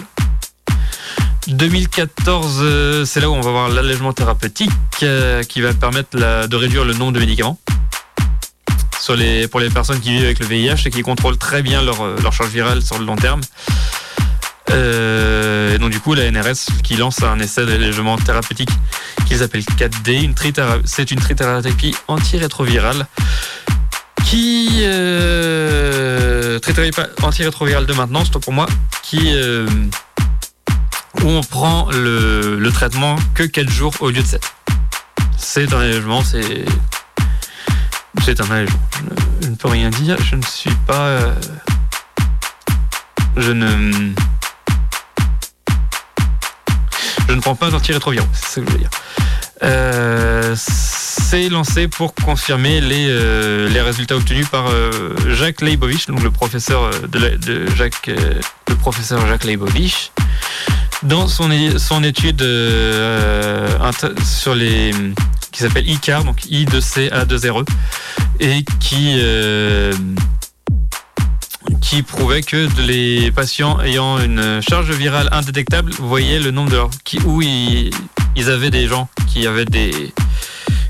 2014, 1.47 2.59
euh, 2.61 3.05
c'est 3.05 3.19
là 3.19 3.29
où 3.29 3.33
on 3.33 3.41
va 3.41 3.51
voir 3.51 3.69
l'allègement 3.69 4.13
thérapeutique 4.13 4.71
euh, 5.03 5.43
qui 5.43 5.61
va 5.61 5.73
permettre 5.73 6.17
de 6.47 6.55
réduire 6.55 6.85
le 6.85 6.93
nombre 6.93 7.13
de 7.13 7.19
médicaments 7.19 7.59
sur 8.99 9.15
les, 9.15 9.47
pour 9.47 9.59
les 9.59 9.69
personnes 9.69 9.99
qui 9.99 10.11
vivent 10.11 10.25
avec 10.25 10.39
le 10.39 10.45
VIH 10.45 10.87
et 10.87 10.89
qui 10.89 11.01
contrôlent 11.01 11.37
très 11.37 11.61
bien 11.61 11.81
leur, 11.81 12.33
charge 12.33 12.49
virale 12.49 12.81
sur 12.81 12.97
le 12.97 13.05
long 13.05 13.15
terme. 13.15 13.41
et 14.69 15.77
donc 15.77 15.91
du 15.91 15.99
coup, 15.99 16.13
la 16.13 16.29
NRS 16.31 16.81
qui 16.83 16.95
lance 16.95 17.21
un 17.21 17.39
essai 17.39 17.65
d'allègement 17.65 18.17
thérapeutique 18.17 18.71
qu'ils 19.27 19.43
appellent 19.43 19.61
4D, 19.61 20.33
c'est 20.85 21.11
une 21.11 21.19
trithérapie 21.19 21.95
antirétrovirale 22.07 23.05
qui 24.25 24.81
euh, 24.81 26.59
pas 26.95 27.07
antirétroviral 27.21 27.85
de 27.85 27.93
maintenance, 27.93 28.29
pour 28.29 28.53
moi, 28.53 28.65
qui 29.03 29.33
euh, 29.33 29.67
où 31.24 31.29
on 31.29 31.41
prend 31.41 31.89
le, 31.91 32.69
traitement 32.74 33.15
que 33.34 33.43
4 33.43 33.69
jours 33.69 33.93
au 34.00 34.10
lieu 34.10 34.22
de 34.22 34.27
7. 34.27 34.41
C'est 35.38 35.74
un 35.74 35.79
allègement, 35.79 36.22
c'est 36.24 36.65
c'est 38.24 38.41
un 38.41 38.50
allègement. 38.50 38.79
Je 39.41 39.50
ne, 39.50 39.55
peux 39.55 39.67
rien 39.67 39.89
dire, 39.89 40.17
je 40.24 40.36
ne 40.36 40.41
suis 40.41 40.74
pas 40.88 41.07
euh, 41.07 41.34
je 43.38 43.51
ne 43.51 44.13
je 47.27 47.34
ne 47.34 47.41
prends 47.41 47.55
pas 47.55 47.69
d'antirétroviraux, 47.69 48.27
c'est 48.34 48.48
ce 48.48 48.60
que 48.60 48.67
je 48.67 48.72
veux 48.72 48.79
dire. 48.79 48.89
Euh, 49.63 50.55
c'est 50.57 51.50
lancé 51.50 51.88
pour 51.88 52.13
confirmer 52.13 52.81
les, 52.81 53.07
euh, 53.10 53.69
résultats 53.84 54.15
obtenus 54.15 54.48
par 54.50 54.65
Jacques 55.29 55.62
Leibovich, 55.62 56.07
donc 56.07 56.24
le 56.24 56.31
professeur 56.31 56.89
le 57.13 58.75
professeur 58.75 59.27
Jacques 59.27 59.43
Leibovich, 59.43 60.12
dans 61.05 61.27
son, 61.27 61.50
son 61.77 62.03
étude 62.03 62.41
sur 64.24 64.55
les 64.55 64.91
qui 65.51 65.62
s'appelle 65.62 65.88
ICAR, 65.89 66.25
donc 66.25 66.41
I2C-A2RE, 66.41 67.65
et 68.39 68.65
qui 68.79 69.19
qui 71.81 72.01
prouvait 72.01 72.41
que 72.41 72.67
les 72.81 73.31
patients 73.31 73.79
ayant 73.81 74.19
une 74.19 74.59
charge 74.67 74.91
virale 74.91 75.29
indétectable 75.31 75.91
voyaient 76.00 76.39
le 76.39 76.51
nombre 76.51 76.71
de 76.71 76.79
qui, 77.03 77.19
où 77.25 77.41
ils, 77.41 77.91
avaient 78.50 78.71
des 78.71 78.88
gens 78.88 79.07
qui 79.27 79.45
avaient 79.47 79.65
des, 79.65 80.13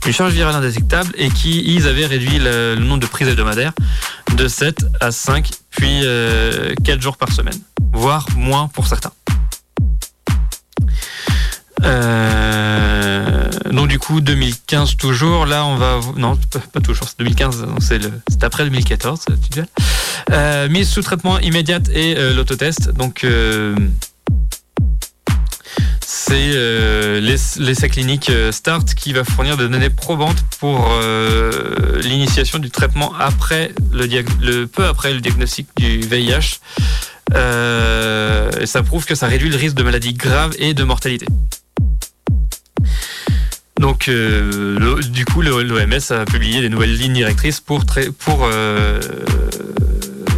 une 0.05 0.13
charge 0.13 0.33
virale 0.33 0.55
indétectable 0.55 1.11
et 1.17 1.29
qui 1.29 1.75
ils 1.75 1.87
avaient 1.87 2.05
réduit 2.05 2.39
le, 2.39 2.75
nombre 2.75 3.01
de 3.01 3.07
prises 3.07 3.27
hebdomadaires 3.27 3.73
de 4.35 4.47
7 4.47 4.85
à 5.01 5.11
5 5.11 5.49
puis 5.69 5.99
4 5.99 6.05
euh, 6.05 6.73
jours 6.99 7.17
par 7.17 7.31
semaine, 7.31 7.59
voire 7.93 8.25
moins 8.35 8.69
pour 8.69 8.87
certains. 8.87 9.11
Euh, 11.83 13.49
donc 13.71 13.89
du 13.89 13.99
coup 13.99 14.21
2015 14.21 14.95
toujours, 14.97 15.45
là 15.45 15.65
on 15.65 15.75
va 15.75 15.99
non 16.15 16.37
pas, 16.73 16.79
toujours, 16.79 17.07
c'est 17.07 17.19
2015, 17.19 17.65
c'est 17.79 18.43
après 18.43 18.63
2014 18.63 19.25
euh, 20.31 20.69
mise 20.69 20.89
sous 20.89 21.01
traitement 21.01 21.39
immédiate 21.39 21.89
et 21.89 22.17
euh, 22.17 22.33
l'autotest 22.33 22.91
donc 22.91 23.23
euh, 23.23 23.75
c'est 26.01 26.51
l'essai 27.21 27.89
clinique 27.89 28.31
START 28.51 28.85
qui 28.95 29.13
va 29.13 29.23
fournir 29.23 29.57
des 29.57 29.67
données 29.67 29.89
probantes 29.89 30.43
pour 30.59 30.89
l'initiation 32.01 32.59
du 32.59 32.71
traitement 32.71 33.13
après 33.19 33.71
le, 33.91 34.65
peu 34.65 34.85
après 34.85 35.13
le 35.13 35.19
diagnostic 35.19 35.67
du 35.75 35.99
VIH. 35.99 36.59
et 37.31 38.65
ça 38.65 38.83
prouve 38.83 39.05
que 39.05 39.15
ça 39.15 39.27
réduit 39.27 39.49
le 39.49 39.57
risque 39.57 39.75
de 39.75 39.83
maladies 39.83 40.13
graves 40.13 40.53
et 40.57 40.73
de 40.73 40.83
mortalité. 40.83 41.25
Donc, 43.79 44.09
du 44.09 45.25
coup, 45.25 45.41
l'OMS 45.41 46.11
a 46.11 46.25
publié 46.25 46.61
des 46.61 46.69
nouvelles 46.69 46.95
lignes 46.95 47.13
directrices 47.13 47.59
pour, 47.59 47.83
pour 48.19 48.47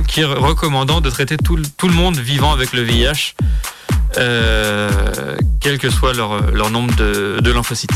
qui 0.08 0.24
recommandant 0.24 1.00
de 1.00 1.10
traiter 1.10 1.38
tout, 1.38 1.58
le 1.58 1.94
monde 1.94 2.17
vivant 2.17 2.51
avec 2.51 2.74
le 2.74 2.82
VIH 2.82 3.36
euh, 4.17 5.38
quel 5.62 5.77
que 5.77 5.89
soit 5.89 6.13
leur, 6.13 6.72
nombre 6.72 6.96
de, 6.96 7.51
lymphocytes. 7.51 7.91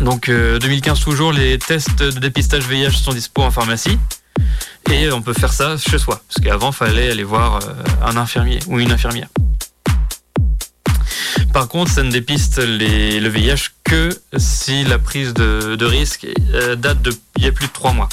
Donc 0.00 0.30
2015 0.30 1.00
euh, 1.00 1.02
toujours, 1.02 1.32
les 1.32 1.58
tests 1.58 1.98
de 1.98 2.10
dépistage 2.10 2.64
VIH 2.64 2.92
sont 2.92 3.12
dispo 3.12 3.42
en 3.42 3.50
pharmacie 3.50 3.98
et 4.90 5.10
on 5.10 5.22
peut 5.22 5.32
faire 5.32 5.52
ça 5.52 5.76
chez 5.76 5.98
soi. 5.98 6.22
Parce 6.28 6.44
qu'avant, 6.44 6.70
fallait 6.70 7.10
aller 7.10 7.24
voir 7.24 7.56
euh, 7.56 7.82
un 8.02 8.16
infirmier 8.16 8.60
ou 8.66 8.78
une 8.78 8.92
infirmière. 8.92 9.28
Par 11.54 11.68
contre, 11.68 11.92
ça 11.92 12.02
ne 12.02 12.10
dépiste 12.10 12.58
le 12.58 13.28
VIH 13.28 13.70
que 13.84 14.08
si 14.36 14.82
la 14.82 14.98
prise 14.98 15.32
de, 15.34 15.84
risque 15.84 16.26
date 16.76 17.00
de 17.00 17.12
il 17.36 17.44
y 17.44 17.46
a 17.46 17.52
plus 17.52 17.68
de 17.68 17.72
trois 17.72 17.92
mois. 17.92 18.08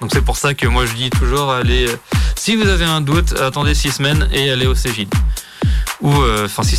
Donc 0.00 0.08
c'est 0.14 0.22
pour 0.22 0.38
ça 0.38 0.54
que 0.54 0.66
moi 0.66 0.86
je 0.86 0.94
dis 0.94 1.10
toujours 1.10 1.52
allez, 1.52 1.88
si 2.36 2.56
vous 2.56 2.66
avez 2.66 2.86
un 2.86 3.02
doute, 3.02 3.38
attendez 3.38 3.74
six 3.74 3.92
semaines 3.92 4.26
et 4.32 4.50
allez 4.50 4.66
au 4.66 4.74
Cégide. 4.74 5.12
Ou 6.00 6.10
euh, 6.10 6.46
enfin 6.46 6.62
si, 6.62 6.74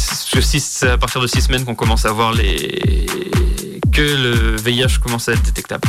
c'est 0.60 0.90
à 0.90 0.98
partir 0.98 1.22
de 1.22 1.28
six 1.28 1.42
semaines 1.42 1.66
qu'on 1.66 1.76
commence 1.76 2.04
à 2.08 2.12
voir 2.12 2.34
les 2.34 3.06
que 3.94 4.02
le 4.02 4.56
VIH 4.56 4.98
commence 5.04 5.30
à 5.30 5.34
être 5.34 5.44
détectable. 5.44 5.88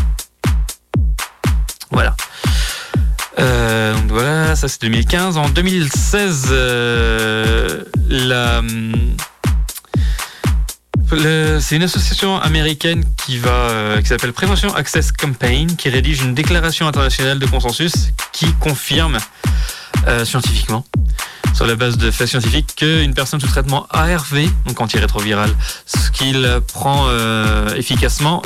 Voilà. 1.90 2.14
Euh, 3.38 3.96
voilà, 4.08 4.56
ça 4.56 4.68
c'est 4.68 4.82
2015. 4.82 5.38
En 5.38 5.48
2016, 5.48 6.52
la 8.10 8.60
c'est 11.60 11.76
une 11.76 11.82
association 11.82 12.38
américaine 12.38 13.04
qui 13.18 13.38
euh, 13.44 14.02
s'appelle 14.04 14.32
Prévention 14.32 14.74
Access 14.74 15.12
Campaign, 15.12 15.76
qui 15.76 15.90
rédige 15.90 16.22
une 16.22 16.34
déclaration 16.34 16.86
internationale 16.86 17.38
de 17.38 17.46
consensus 17.46 18.12
qui 18.32 18.52
confirme 18.54 19.18
euh, 20.06 20.24
scientifiquement, 20.24 20.86
sur 21.54 21.66
la 21.66 21.74
base 21.74 21.98
de 21.98 22.10
faits 22.10 22.28
scientifiques, 22.28 22.74
qu'une 22.76 23.12
personne 23.14 23.40
sous 23.40 23.46
traitement 23.46 23.86
ARV, 23.90 24.48
donc 24.64 24.80
antirétroviral, 24.80 25.50
ce 25.84 26.10
qu'il 26.10 26.48
prend 26.68 27.06
euh, 27.08 27.74
efficacement, 27.74 28.42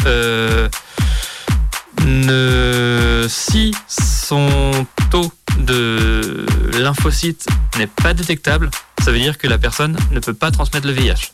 si 3.29 3.75
son 3.87 4.87
taux 5.11 5.33
de 5.59 6.47
lymphocytes 6.79 7.47
n'est 7.79 7.87
pas 7.87 8.13
détectable, 8.13 8.71
ça 9.05 9.13
veut 9.13 9.21
dire 9.21 9.39
que 9.39 9.47
la 9.47 9.59
personne 9.59 9.97
ne 10.11 10.19
peut 10.19 10.35
pas 10.35 10.51
transmettre 10.51 10.87
le 10.87 10.93
VIH 10.93 11.33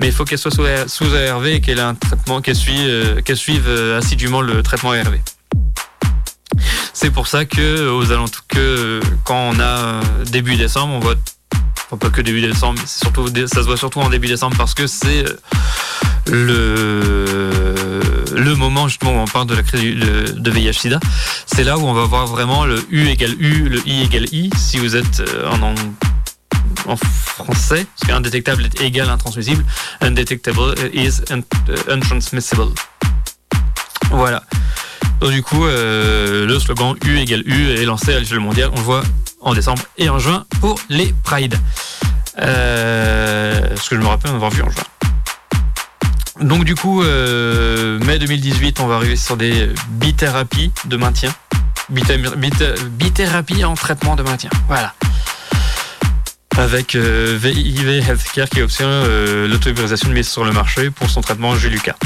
mais 0.00 0.08
il 0.08 0.12
faut 0.12 0.24
qu'elle 0.24 0.38
soit 0.38 0.50
sous, 0.88 1.14
ARV 1.14 1.46
et 1.46 1.60
qu'elle 1.60 1.78
ait 1.78 1.82
un 1.82 1.94
traitement, 1.94 2.40
qu'elle 2.40 2.56
suive, 2.56 2.88
euh, 2.88 3.34
suive 3.34 3.66
euh, 3.68 3.98
assidûment 3.98 4.40
le 4.40 4.62
traitement 4.62 4.92
ARV. 4.92 5.18
C'est 6.92 7.10
pour 7.10 7.28
ça 7.28 7.44
que 7.44 7.88
aux 7.90 8.10
alentours 8.10 8.46
que 8.48 9.00
quand 9.24 9.50
on 9.54 9.60
a 9.60 9.62
euh, 9.62 10.02
début 10.30 10.56
décembre, 10.56 10.94
on 10.94 11.00
voit 11.00 11.14
pas 11.98 12.10
que 12.10 12.20
début 12.20 12.40
décembre, 12.40 12.78
mais 12.80 12.86
surtout 12.86 13.26
ça 13.46 13.62
se 13.62 13.66
voit 13.66 13.76
surtout 13.76 14.00
en 14.00 14.08
début 14.08 14.28
décembre 14.28 14.56
parce 14.56 14.74
que 14.74 14.86
c'est 14.86 15.24
le 16.26 17.24
le 18.32 18.54
moment 18.54 18.86
justement 18.86 19.12
où 19.12 19.18
on 19.18 19.24
parle 19.26 19.48
de 19.48 19.54
la 19.54 19.62
crise 19.62 19.96
de, 19.96 20.32
de 20.32 20.50
VIH/SIDA. 20.50 21.00
C'est 21.46 21.64
là 21.64 21.78
où 21.78 21.82
on 21.82 21.92
va 21.92 22.04
voir 22.04 22.26
vraiment 22.26 22.64
le 22.64 22.84
U 22.90 23.08
égale 23.08 23.34
U, 23.40 23.68
le 23.68 23.86
I 23.86 24.02
égale 24.04 24.26
I. 24.32 24.50
Si 24.56 24.78
vous 24.78 24.94
êtes 24.94 25.22
en, 25.50 25.62
en 25.62 25.74
en 26.86 26.96
français, 26.96 27.86
parce 27.86 28.08
qu'indétectable 28.08 28.64
est 28.64 28.80
égal 28.80 29.08
à 29.08 29.12
intransmissible. 29.12 29.64
Undetectable 30.00 30.74
is 30.92 31.20
untransmissible. 31.88 32.72
Voilà. 34.10 34.42
Donc 35.20 35.32
du 35.32 35.42
coup, 35.42 35.66
euh, 35.66 36.46
le 36.46 36.58
slogan 36.58 36.94
U 37.04 37.18
égale 37.18 37.42
U 37.46 37.70
est 37.70 37.84
lancé 37.84 38.14
à 38.14 38.18
l'échelle 38.18 38.40
mondiale. 38.40 38.70
On 38.72 38.76
le 38.76 38.82
voit 38.82 39.02
en 39.40 39.54
décembre 39.54 39.82
et 39.98 40.08
en 40.08 40.18
juin 40.18 40.46
pour 40.60 40.78
les 40.88 41.14
Pride. 41.22 41.56
Euh, 42.38 43.76
ce 43.76 43.90
que 43.90 43.96
je 43.96 44.00
me 44.00 44.06
rappelle 44.06 44.32
avoir 44.32 44.50
vu 44.50 44.62
en 44.62 44.70
juin. 44.70 44.84
Donc 46.40 46.64
du 46.64 46.74
coup, 46.74 47.02
euh, 47.02 47.98
mai 48.00 48.18
2018, 48.18 48.80
on 48.80 48.86
va 48.86 48.96
arriver 48.96 49.16
sur 49.16 49.36
des 49.36 49.68
bithérapies 49.90 50.72
de 50.86 50.96
maintien. 50.96 51.32
Bithérapie 51.90 53.64
en 53.64 53.74
traitement 53.74 54.16
de 54.16 54.22
maintien. 54.22 54.48
Voilà 54.68 54.94
avec 56.58 56.94
euh, 56.94 57.38
VIV 57.40 58.08
Healthcare 58.08 58.48
qui 58.48 58.62
obtient 58.62 58.88
euh, 58.88 59.48
l'autorisation 59.48 60.08
de 60.08 60.14
mise 60.14 60.28
sur 60.28 60.44
le 60.44 60.52
marché 60.52 60.90
pour 60.90 61.08
son 61.08 61.20
traitement 61.20 61.54
Geluca. 61.56 61.96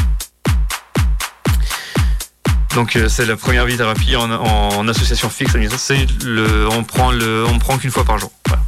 Donc 2.74 2.96
euh, 2.96 3.08
c'est 3.08 3.26
la 3.26 3.36
première 3.36 3.66
thérapie 3.66 4.16
en, 4.16 4.88
association 4.88 5.30
fixe. 5.30 5.56
C'est 5.76 6.06
le, 6.24 6.68
on 6.70 6.84
prend 6.84 7.10
le, 7.10 7.44
on 7.46 7.58
prend 7.58 7.78
qu'une 7.78 7.90
fois 7.90 8.04
par 8.04 8.18
jour. 8.18 8.30
Voilà. 8.46 8.62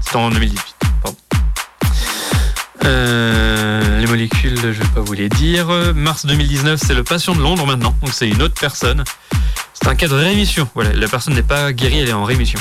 C'est 0.00 0.16
en 0.16 0.30
2018. 0.30 0.76
les 4.00 4.06
molécules, 4.06 4.56
je 4.56 4.82
vais 4.82 4.88
pas 4.94 5.00
vous 5.00 5.12
les 5.12 5.28
dire. 5.28 5.68
Mars 5.94 6.26
2019, 6.26 6.80
c'est 6.84 6.94
le 6.94 7.04
patient 7.04 7.34
de 7.34 7.40
Londres 7.40 7.66
maintenant. 7.66 7.94
Donc 8.00 8.12
c'est 8.12 8.28
une 8.28 8.42
autre 8.42 8.58
personne. 8.58 9.04
C'est 9.74 9.88
un 9.88 9.94
cas 9.94 10.08
de 10.08 10.14
rémission. 10.14 10.68
Voilà, 10.74 10.92
la 10.92 11.06
personne 11.06 11.34
n'est 11.34 11.42
pas 11.42 11.72
guérie, 11.72 12.00
elle 12.00 12.08
est 12.08 12.12
en 12.12 12.24
rémission 12.24 12.58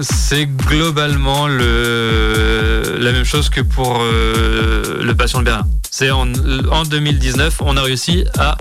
c'est 0.00 0.46
globalement 0.46 1.46
le, 1.46 2.98
la 2.98 3.12
même 3.12 3.24
chose 3.24 3.50
que 3.50 3.60
pour 3.60 4.00
euh, 4.00 5.02
le 5.02 5.14
patient 5.14 5.38
de 5.40 5.44
Berlin. 5.44 5.66
C'est 5.90 6.10
en, 6.10 6.26
2019, 6.26 7.62
on 7.62 7.76
a 7.76 7.82
réussi 7.82 8.24
à, 8.36 8.56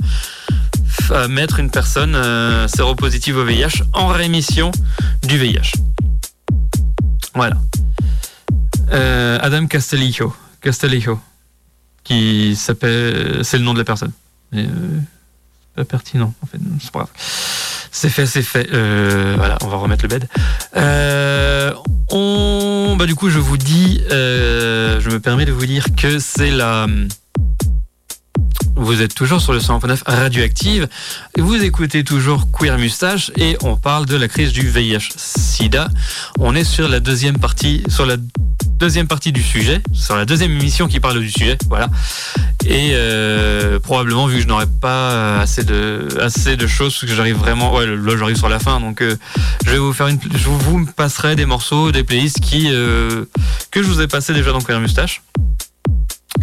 mettre 1.29 1.59
une 1.59 1.71
personne 1.71 2.15
euh, 2.15 2.67
séropositive 2.67 3.37
au 3.37 3.45
VIH 3.45 3.83
en 3.93 4.07
rémission 4.07 4.71
du 5.23 5.37
VIH. 5.37 5.71
Voilà. 7.33 7.57
Euh, 8.91 9.39
Adam 9.41 9.67
Castellijo, 9.67 10.35
Castellijo, 10.61 11.19
qui 12.03 12.55
s'appelle, 12.55 13.41
c'est 13.43 13.57
le 13.57 13.63
nom 13.63 13.73
de 13.73 13.79
la 13.79 13.85
personne. 13.85 14.11
Mais, 14.51 14.67
pas 15.75 15.85
pertinent, 15.85 16.33
en 16.41 16.45
fait, 16.45 16.59
c'est 16.79 16.91
pas 16.91 16.99
grave. 16.99 17.11
C'est 17.99 18.09
fait, 18.09 18.27
c'est 18.27 18.43
fait. 18.43 18.69
Euh, 18.73 19.33
voilà, 19.37 19.57
on 19.63 19.69
va 19.69 19.77
remettre 19.77 20.03
le 20.03 20.07
bed. 20.09 20.27
Euh, 20.75 21.73
on, 22.11 22.95
bah 22.95 23.07
du 23.07 23.15
coup, 23.15 23.31
je 23.31 23.39
vous 23.39 23.57
dis, 23.57 24.03
euh, 24.11 25.01
je 25.01 25.09
me 25.09 25.19
permets 25.19 25.45
de 25.45 25.51
vous 25.51 25.65
dire 25.65 25.83
que 25.97 26.19
c'est 26.19 26.51
la. 26.51 26.85
Vous 28.77 29.01
êtes 29.01 29.15
toujours 29.15 29.41
sur 29.41 29.53
le 29.53 29.59
109 29.59 30.03
radioactive. 30.05 30.87
Vous 31.35 31.63
écoutez 31.63 32.03
toujours 32.03 32.47
Queer 32.51 32.77
Mustache 32.77 33.31
et 33.35 33.57
on 33.63 33.75
parle 33.75 34.05
de 34.05 34.15
la 34.15 34.27
crise 34.27 34.53
du 34.53 34.69
VIH/SIDA. 34.69 35.89
On 36.39 36.53
est 36.53 36.63
sur 36.63 36.87
la 36.87 36.99
deuxième 36.99 37.39
partie, 37.39 37.81
sur 37.89 38.05
la 38.05 38.17
deuxième 38.77 39.07
partie 39.07 39.31
du 39.31 39.41
sujet, 39.41 39.81
sur 39.93 40.15
la 40.15 40.25
deuxième 40.25 40.51
émission 40.51 40.87
qui 40.87 40.99
parle 40.99 41.19
du 41.19 41.31
sujet, 41.31 41.57
voilà. 41.67 41.89
Et 42.67 42.91
euh, 42.93 43.79
probablement, 43.79 44.27
vu 44.27 44.37
que 44.37 44.43
je 44.43 44.47
n'aurai 44.47 44.67
pas 44.67 45.39
assez 45.39 45.63
de 45.63 46.07
assez 46.21 46.55
de 46.55 46.67
choses, 46.67 46.99
que 46.99 47.07
j'arrive 47.07 47.37
vraiment, 47.37 47.73
ouais, 47.73 47.87
là 47.87 48.15
j'arrive 48.15 48.37
sur 48.37 48.49
la 48.49 48.59
fin, 48.59 48.79
donc 48.79 49.01
euh, 49.01 49.17
je 49.65 49.71
vais 49.71 49.79
vous 49.79 49.93
faire 49.93 50.07
une, 50.07 50.19
je 50.35 50.49
vous 50.49 50.85
passerai 50.95 51.35
des 51.35 51.47
morceaux, 51.47 51.91
des 51.91 52.03
playlists 52.03 52.41
qui 52.41 52.69
euh, 52.71 53.25
que 53.71 53.81
je 53.81 53.87
vous 53.87 54.01
ai 54.01 54.07
passé 54.07 54.33
déjà 54.33 54.51
dans 54.51 54.61
Queer 54.61 54.79
Mustache 54.79 55.23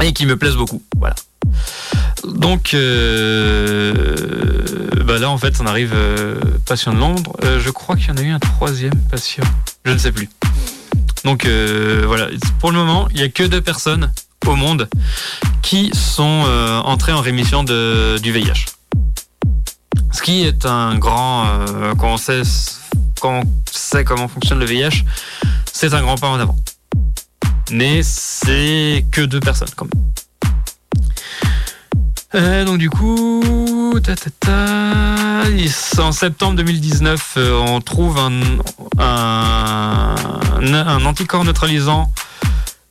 et 0.03 0.13
qui 0.13 0.27
me 0.27 0.37
plaisent 0.37 0.57
beaucoup, 0.57 0.83
voilà. 0.99 1.15
Donc 2.25 2.75
bah 5.05 5.19
là 5.19 5.29
en 5.31 5.39
fait 5.39 5.61
on 5.61 5.67
arrive 5.67 5.95
patient 6.65 6.93
de 6.93 6.99
Londres. 6.99 7.37
je 7.43 7.71
crois 7.71 7.97
qu'il 7.97 8.09
y 8.09 8.11
en 8.11 8.17
a 8.17 8.23
eu 8.23 8.31
un 8.31 8.39
troisième 8.39 8.97
patient. 9.11 9.45
Je 9.85 9.93
ne 9.93 9.99
sais 9.99 10.13
plus. 10.13 10.29
Donc 11.25 11.47
euh, 11.47 12.05
voilà, 12.07 12.29
pour 12.61 12.71
le 12.71 12.77
moment, 12.77 13.09
il 13.11 13.17
n'y 13.17 13.23
a 13.23 13.29
que 13.29 13.43
deux 13.43 13.63
personnes 13.63 14.13
au 14.47 14.57
monde 14.57 14.89
qui 15.63 15.91
sont 15.95 16.45
euh, 16.47 16.81
entrées 16.81 17.13
en 17.13 17.23
rémission 17.23 17.65
du 17.65 18.33
VIH. 18.33 18.67
Ce 20.13 20.23
qui 20.23 20.43
est 20.43 20.67
un 20.67 20.99
grand, 20.99 21.47
euh, 21.47 21.95
quand 21.95 22.15
on 22.15 22.17
sait 22.19 24.05
comment 24.05 24.29
fonctionne 24.29 24.59
le 24.59 24.67
VIH, 24.67 25.05
c'est 25.73 25.95
un 25.95 26.03
grand 26.03 26.17
pas 26.17 26.29
en 26.29 26.39
avant. 26.39 26.57
Mais 27.71 28.03
c'est 28.03 29.07
que 29.11 29.23
deux 29.23 29.41
personnes 29.41 29.69
quand 29.75 29.87
même. 29.87 30.14
Euh, 32.35 32.65
donc 32.65 32.79
du 32.79 32.91
coup, 32.91 33.43
en 35.99 36.13
septembre 36.13 36.57
2019, 36.57 37.35
euh, 37.37 37.53
on 37.69 37.81
trouve 37.81 38.19
un, 38.19 38.33
anticorps 41.05 41.45
neutralisant. 41.45 42.11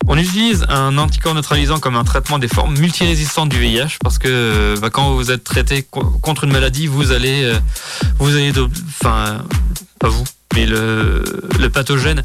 On 0.07 0.17
utilise 0.17 0.65
un 0.69 0.97
anticorps 0.97 1.33
neutralisant 1.33 1.79
comme 1.79 1.95
un 1.95 2.03
traitement 2.03 2.39
des 2.39 2.47
formes 2.47 2.77
multirésistantes 2.77 3.49
du 3.49 3.59
VIH 3.59 3.97
parce 4.01 4.17
que 4.17 4.27
euh, 4.27 4.77
bah, 4.79 4.89
quand 4.89 5.13
vous 5.13 5.31
êtes 5.31 5.43
traité 5.43 5.83
contre 5.83 6.45
une 6.45 6.51
maladie, 6.51 6.87
vous 6.87 7.11
allez, 7.11 7.53
vous 8.19 8.35
allez, 8.35 8.53
enfin, 9.01 9.43
pas 9.99 10.09
vous, 10.09 10.23
mais 10.53 10.65
le, 10.65 11.23
le, 11.59 11.69
pathogène 11.69 12.23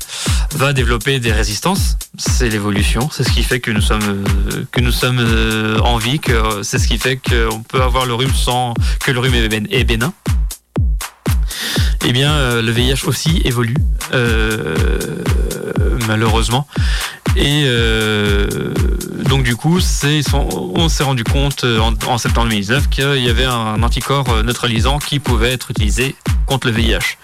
va 0.54 0.72
développer 0.72 1.20
des 1.20 1.32
résistances. 1.32 1.96
C'est 2.16 2.48
l'évolution, 2.48 3.08
c'est 3.12 3.24
ce 3.24 3.30
qui 3.30 3.42
fait 3.42 3.60
que 3.60 3.70
nous 3.70 3.80
sommes 3.80 4.24
que 4.72 4.80
nous 4.80 4.92
sommes 4.92 5.18
euh, 5.20 5.78
en 5.80 5.98
vie, 5.98 6.18
que 6.18 6.62
c'est 6.62 6.78
ce 6.78 6.88
qui 6.88 6.98
fait 6.98 7.16
qu'on 7.16 7.62
peut 7.62 7.82
avoir 7.82 8.06
le 8.06 8.14
rhume 8.14 8.34
sans 8.34 8.74
que 9.04 9.10
le 9.10 9.20
rhume 9.20 9.34
est 9.34 9.84
bénin. 9.84 10.12
Eh 12.04 12.12
bien, 12.12 12.32
euh, 12.32 12.62
le 12.62 12.70
VIH 12.70 13.06
aussi 13.06 13.42
évolue, 13.44 13.76
euh, 14.14 14.74
malheureusement. 16.06 16.66
Et 17.38 17.66
donc 19.28 19.44
du 19.44 19.54
coup, 19.56 19.78
on 19.78 20.88
s'est 20.88 21.02
rendu 21.04 21.24
compte 21.24 21.64
en, 21.64 21.94
en 22.06 22.18
septembre 22.18 22.48
2019 22.48 22.88
qu'il 22.88 23.22
y 23.22 23.30
avait 23.30 23.44
un 23.44 23.82
anticorps 23.82 24.42
neutralisant 24.42 24.98
qui 24.98 25.20
pouvait 25.20 25.52
être 25.52 25.70
utilisé 25.70 26.16
contre 26.46 26.66
le 26.66 26.72
VIH 26.72 27.16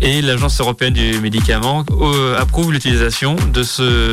et 0.00 0.22
l'Agence 0.22 0.60
européenne 0.60 0.94
du 0.94 1.18
médicament 1.20 1.84
euh, 1.90 2.38
approuve 2.38 2.72
l'utilisation 2.72 3.36
de 3.52 3.62
ce 3.62 4.12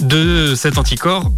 de 0.00 0.54
cet 0.56 0.78
anticorps 0.78 1.30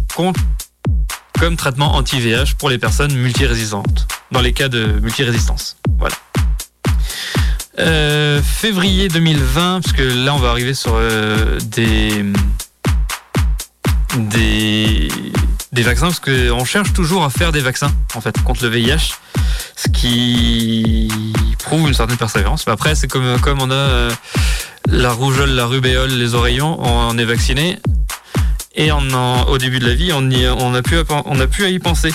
comme 1.39 1.55
traitement 1.55 1.95
anti-VH 1.95 2.55
pour 2.57 2.69
les 2.69 2.79
personnes 2.79 3.13
multirésistantes, 3.13 4.07
dans 4.31 4.41
les 4.41 4.53
cas 4.53 4.67
de 4.67 4.99
multirésistance. 4.99 5.76
Euh, 7.79 8.41
février 8.41 9.07
2020, 9.07 9.81
parce 9.81 9.95
que 9.95 10.01
là 10.01 10.33
on 10.33 10.39
va 10.39 10.49
arriver 10.49 10.73
sur 10.73 10.93
euh, 10.95 11.59
des, 11.59 12.23
des 14.17 15.07
des 15.71 15.81
vaccins, 15.83 16.07
parce 16.07 16.19
qu'on 16.19 16.65
cherche 16.65 16.93
toujours 16.93 17.23
à 17.23 17.29
faire 17.29 17.51
des 17.51 17.59
vaccins 17.59 17.91
en 18.15 18.21
fait 18.21 18.41
contre 18.41 18.63
le 18.63 18.69
VIH. 18.69 19.13
ce 19.75 19.89
qui 19.89 21.07
prouve 21.59 21.87
une 21.87 21.93
certaine 21.93 22.17
persévérance. 22.17 22.65
Mais 22.65 22.73
après, 22.73 22.95
c'est 22.95 23.07
comme, 23.07 23.39
comme 23.41 23.61
on 23.61 23.69
a 23.69 23.73
euh, 23.73 24.11
la 24.89 25.11
rougeole, 25.11 25.51
la 25.51 25.65
rubéole, 25.65 26.09
les 26.09 26.33
oreillons, 26.33 26.77
on 26.81 27.15
est 27.17 27.25
vacciné. 27.25 27.77
Et 28.75 28.91
on 28.91 29.01
au 29.47 29.57
début 29.57 29.79
de 29.79 29.87
la 29.87 29.95
vie, 29.95 30.11
on, 30.13 30.29
y, 30.29 30.47
on, 30.47 30.73
a 30.73 30.81
pu, 30.81 30.95
on 31.09 31.39
a 31.39 31.47
pu 31.47 31.65
à 31.65 31.69
y 31.69 31.79
penser. 31.79 32.13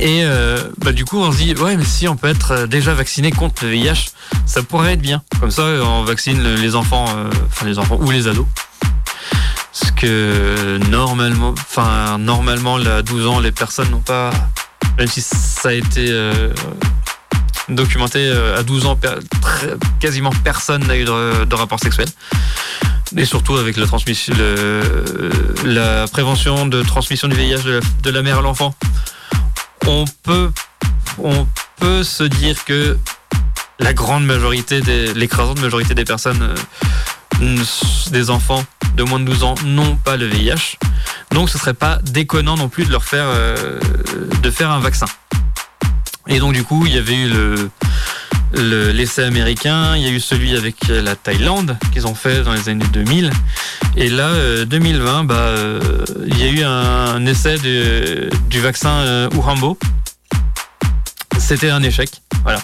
Et 0.00 0.22
euh, 0.24 0.58
bah, 0.78 0.92
du 0.92 1.04
coup, 1.04 1.18
on 1.18 1.30
se 1.30 1.38
dit, 1.38 1.54
ouais, 1.54 1.76
mais 1.76 1.84
si 1.84 2.08
on 2.08 2.16
peut 2.16 2.28
être 2.28 2.50
euh, 2.52 2.66
déjà 2.66 2.94
vacciné 2.94 3.30
contre 3.30 3.64
le 3.64 3.70
VIH, 3.70 4.10
ça 4.44 4.62
pourrait 4.62 4.94
être 4.94 5.00
bien. 5.00 5.22
Comme 5.40 5.50
ça, 5.50 5.62
on 5.62 6.02
vaccine 6.04 6.42
les 6.42 6.74
enfants, 6.74 7.06
euh, 7.16 7.30
enfin 7.46 7.66
les 7.66 7.78
enfants 7.78 7.98
ou 8.00 8.10
les 8.10 8.26
ados. 8.26 8.46
Parce 9.72 9.92
que 9.92 10.78
normalement, 10.90 11.54
enfin 11.56 12.18
normalement, 12.18 12.76
à 12.76 13.02
12 13.02 13.26
ans, 13.26 13.40
les 13.40 13.52
personnes 13.52 13.90
n'ont 13.90 14.00
pas, 14.00 14.30
même 14.98 15.08
si 15.08 15.20
ça 15.20 15.70
a 15.70 15.72
été 15.72 16.12
documenté 17.68 18.30
à 18.56 18.62
12 18.62 18.86
ans, 18.86 18.96
quasiment 19.98 20.30
personne 20.44 20.86
n'a 20.86 20.96
eu 20.96 21.04
de, 21.04 21.54
rapport 21.54 21.80
sexuel 21.80 22.06
et 23.16 23.24
surtout 23.24 23.56
avec 23.56 23.76
la 23.76 23.86
transmission, 23.86 24.32
la 25.64 26.06
prévention 26.06 26.66
de 26.66 26.82
transmission 26.84 27.26
du 27.26 27.34
VIH 27.34 27.80
de 28.04 28.10
la 28.10 28.22
mère 28.22 28.38
à 28.38 28.42
l'enfant 28.42 28.76
on 29.86 30.04
peut, 30.22 30.50
on 31.18 31.46
peut 31.78 32.02
se 32.02 32.24
dire 32.24 32.64
que 32.64 32.98
la 33.78 33.92
grande 33.92 34.24
majorité, 34.24 34.80
l'écrasante 35.14 35.60
majorité 35.60 35.94
des 35.94 36.04
personnes, 36.04 36.54
euh, 37.40 37.64
des 38.10 38.30
enfants 38.30 38.64
de 38.96 39.02
moins 39.02 39.18
de 39.18 39.24
12 39.24 39.44
ans, 39.44 39.54
n'ont 39.64 39.96
pas 39.96 40.16
le 40.16 40.26
VIH. 40.26 40.76
Donc 41.32 41.50
ce 41.50 41.58
serait 41.58 41.74
pas 41.74 41.98
déconnant 42.02 42.56
non 42.56 42.68
plus 42.68 42.84
de 42.84 42.92
leur 42.92 43.04
faire, 43.04 43.26
euh, 43.26 43.80
de 44.42 44.50
faire 44.50 44.70
un 44.70 44.78
vaccin. 44.78 45.06
Et 46.28 46.38
donc 46.38 46.52
du 46.54 46.62
coup, 46.62 46.86
il 46.86 46.94
y 46.94 46.98
avait 46.98 47.16
eu 47.16 47.28
le, 47.28 47.70
l'essai 48.56 49.24
américain, 49.24 49.96
il 49.96 50.02
y 50.02 50.06
a 50.06 50.10
eu 50.10 50.20
celui 50.20 50.56
avec 50.56 50.88
la 50.88 51.16
Thaïlande 51.16 51.76
qu'ils 51.92 52.06
ont 52.06 52.14
fait 52.14 52.42
dans 52.42 52.52
les 52.52 52.68
années 52.68 52.84
2000. 52.92 53.30
Et 53.96 54.08
là, 54.08 54.64
2020, 54.64 55.20
euh, 55.20 55.22
bah, 55.22 55.34
euh, 55.34 56.04
il 56.26 56.38
y 56.38 56.42
a 56.42 56.48
eu 56.48 56.64
un, 56.64 57.24
essai 57.26 57.56
du 57.58 58.60
vaccin 58.60 58.90
euh, 58.90 59.28
Uhambo. 59.34 59.78
C'était 61.38 61.70
un 61.70 61.82
échec. 61.82 62.10
Voilà. 62.42 62.60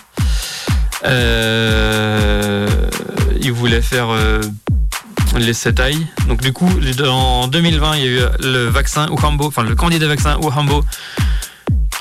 ils 3.40 3.53
voulaient 3.53 3.83
faire 3.83 4.09
l'essai 5.37 5.74
Thaï. 5.74 6.07
Donc 6.26 6.40
du 6.42 6.53
coup, 6.53 6.68
en 7.05 7.48
2020, 7.48 7.96
il 7.96 8.03
y 8.03 8.05
a 8.05 8.11
eu 8.11 8.20
le 8.40 8.66
vaccin 8.66 9.09
Uhambo, 9.09 9.46
enfin 9.46 9.62
le 9.62 9.74
candidat 9.74 10.09
vaccin 10.09 10.38
Uhambo 10.42 10.85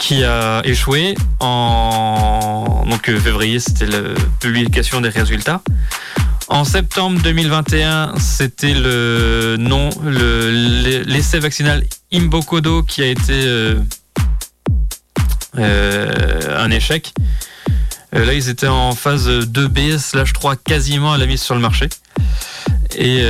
qui 0.10 0.24
a 0.24 0.62
échoué 0.64 1.14
en 1.40 2.84
donc 2.90 3.08
euh, 3.10 3.20
février, 3.20 3.60
c'était 3.60 3.86
la 3.86 4.00
publication 4.40 5.02
des 5.02 5.10
résultats. 5.10 5.62
En 6.48 6.64
septembre 6.64 7.22
2021, 7.22 8.16
c'était 8.18 8.74
le 8.74 9.56
non 9.60 9.92
l'essai 11.06 11.38
vaccinal 11.38 11.84
Imbokodo 12.12 12.82
qui 12.82 13.04
a 13.04 13.06
été 13.06 13.34
euh, 13.34 13.76
euh, 15.60 16.58
un 16.58 16.72
échec. 16.72 17.14
Là, 18.12 18.34
ils 18.34 18.50
étaient 18.50 18.68
en 18.68 18.94
phase 18.94 19.30
2B 19.30 19.98
slash 19.98 20.34
3 20.34 20.56
quasiment 20.56 21.14
à 21.14 21.18
la 21.18 21.26
mise 21.26 21.42
sur 21.42 21.56
le 21.56 21.62
marché. 21.62 21.90
Et 22.98 23.24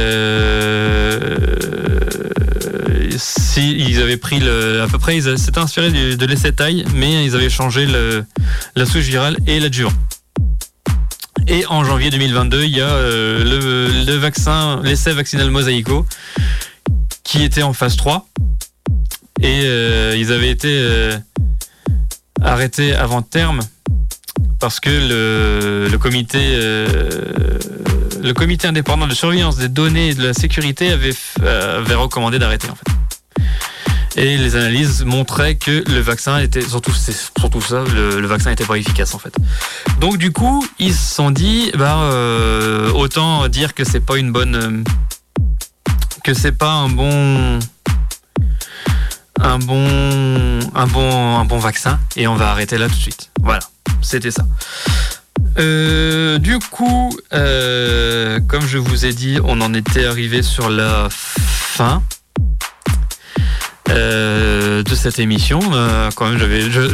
si 3.18 3.76
ils 3.78 4.02
avaient 4.02 4.18
pris 4.18 4.40
le, 4.40 4.82
à 4.82 4.88
peu 4.88 4.98
près, 4.98 5.18
ils 5.18 5.38
s'étaient 5.38 5.60
inspirés 5.60 5.92
de 5.92 6.26
l'essai 6.26 6.54
taille, 6.54 6.86
mais 6.96 7.26
ils 7.26 7.36
avaient 7.36 7.50
changé 7.50 7.88
la 8.76 8.86
souche 8.86 9.06
virale 9.06 9.38
et 9.48 9.60
l'adjuvant. 9.60 9.92
Et 11.48 11.66
en 11.66 11.84
janvier 11.84 12.12
2022, 12.12 12.64
il 12.64 12.78
y 12.78 12.82
a 12.82 12.86
euh, 12.86 14.06
le, 14.06 14.16
vaccin, 14.18 14.82
l'essai 14.84 15.14
vaccinal 15.14 15.50
Mosaico, 15.50 16.06
qui 17.24 17.44
était 17.44 17.64
en 17.64 17.74
phase 17.74 17.96
3. 17.96 18.28
Et 19.42 19.62
euh, 19.64 20.16
ils 20.16 20.32
avaient 20.32 20.52
été 20.52 20.70
euh, 20.72 21.18
arrêtés 22.42 22.94
avant 22.94 23.24
terme 23.24 23.62
parce 24.60 24.80
que 24.80 24.90
le, 24.90 25.88
le 25.90 25.98
comité 25.98 26.60
le 28.22 28.34
comité 28.34 28.68
indépendant 28.68 29.08
de 29.08 29.14
surveillance 29.14 29.58
des 29.58 29.70
données 29.70 30.10
et 30.10 30.14
de 30.14 30.28
la 30.28 30.34
sécurité 30.34 30.92
avait, 30.92 31.14
avait 31.42 31.96
recommandé 31.96 32.40
d'arrêter 32.40 32.70
en 32.70 32.76
fait. 32.76 33.00
Et 34.16 34.38
les 34.38 34.56
analyses 34.56 35.06
montraient 35.06 35.56
que 35.56 35.84
le 35.88 36.00
vaccin 36.00 36.40
était, 36.40 36.62
surtout, 36.62 36.92
surtout 36.92 37.62
ça, 37.62 37.84
le, 37.94 38.26
vaccin 38.26 38.52
était 38.52 38.66
pas 38.66 38.78
efficace 38.78 39.14
en 39.14 39.20
fait. 39.20 39.34
Donc 40.00 40.18
du 40.18 40.32
coup, 40.32 40.66
ils 40.80 40.94
se 40.94 41.16
sont 41.16 41.32
dit, 41.32 41.72
bah, 41.78 42.00
euh, 42.00 42.92
autant 42.92 43.48
dire 43.48 43.74
que 43.74 43.84
c'est 43.84 44.00
pas 44.00 44.18
une 44.18 44.32
bonne, 44.32 44.56
euh, 44.56 44.84
que 46.24 46.34
c'est 46.34 46.52
pas 46.52 46.72
un 46.72 46.90
bon, 46.90 47.60
un 49.40 49.60
bon, 49.60 50.60
un 50.76 50.88
bon, 50.88 51.38
un 51.38 51.46
bon 51.46 51.60
vaccin, 51.60 52.00
et 52.18 52.28
on 52.28 52.36
va 52.36 52.50
arrêter 52.50 52.78
là 52.78 52.90
tout 52.90 52.96
de 52.96 53.00
suite. 53.00 53.30
Voilà, 53.42 53.62
c'était 54.02 54.32
ça. 54.32 54.46
Euh, 55.58 56.38
du 56.38 56.60
coup, 56.60 57.16
comme 57.32 58.68
je 58.68 58.78
vous 58.78 59.06
ai 59.06 59.14
dit, 59.14 59.40
on 59.44 59.62
en 59.62 59.74
était 59.74 60.06
arrivé 60.06 60.42
sur 60.44 60.70
la 60.70 61.08
fin. 61.10 62.02
Euh, 63.92 64.84
de 64.84 64.96
cette 64.96 65.18
émission. 65.18 65.60
Euh, 65.74 66.12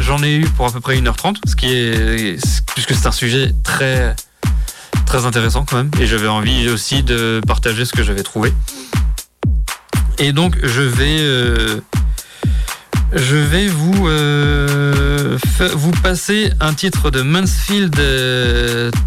j'en 0.00 0.22
ai 0.22 0.36
eu 0.36 0.44
pour 0.46 0.66
à 0.66 0.72
peu 0.72 0.80
près 0.80 0.96
1h30, 0.96 1.36
ce 1.46 1.54
qui 1.54 1.66
est, 1.66 2.38
puisque 2.74 2.94
c'est 2.94 3.06
un 3.06 3.12
sujet 3.12 3.52
très, 3.62 4.14
intéressant 5.12 5.64
quand 5.64 5.76
même, 5.76 5.90
et 6.00 6.06
j'avais 6.06 6.28
envie 6.28 6.68
aussi 6.68 7.02
de 7.02 7.40
partager 7.46 7.84
ce 7.84 7.92
que 7.92 8.02
j'avais 8.02 8.22
trouvé. 8.22 8.52
Et 10.18 10.32
donc, 10.32 10.56
je 10.62 10.82
vais, 10.82 11.18
euh, 11.20 11.80
je 13.12 13.36
vais 13.36 13.68
vous, 13.68 14.08
vous 15.74 15.90
passer 16.02 16.50
un 16.60 16.74
titre 16.74 17.10
de 17.10 17.22
Mansfield 17.22 17.94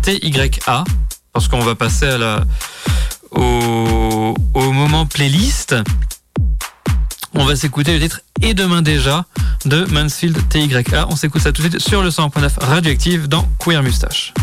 TYA, 0.02 0.84
parce 1.34 1.48
qu'on 1.48 1.60
va 1.60 1.76
passer 1.76 2.06
à 2.06 2.18
la, 2.18 2.44
au, 3.32 4.34
au 4.54 4.72
moment 4.72 5.06
playlist. 5.06 5.76
On 7.34 7.46
va 7.46 7.56
s'écouter 7.56 7.94
le 7.94 8.00
titre 8.00 8.22
Et 8.42 8.54
demain 8.54 8.82
déjà 8.82 9.26
de 9.66 9.86
Mansfield 9.86 10.38
TYA. 10.50 11.08
On 11.10 11.16
s'écoute 11.16 11.42
ça 11.42 11.52
tout 11.52 11.62
de 11.62 11.70
suite 11.70 11.80
sur 11.80 12.02
le 12.02 12.10
100.9 12.10 12.60
Radioactive 12.60 13.28
dans 13.28 13.48
Queer 13.60 13.84
Mustache. 13.84 14.34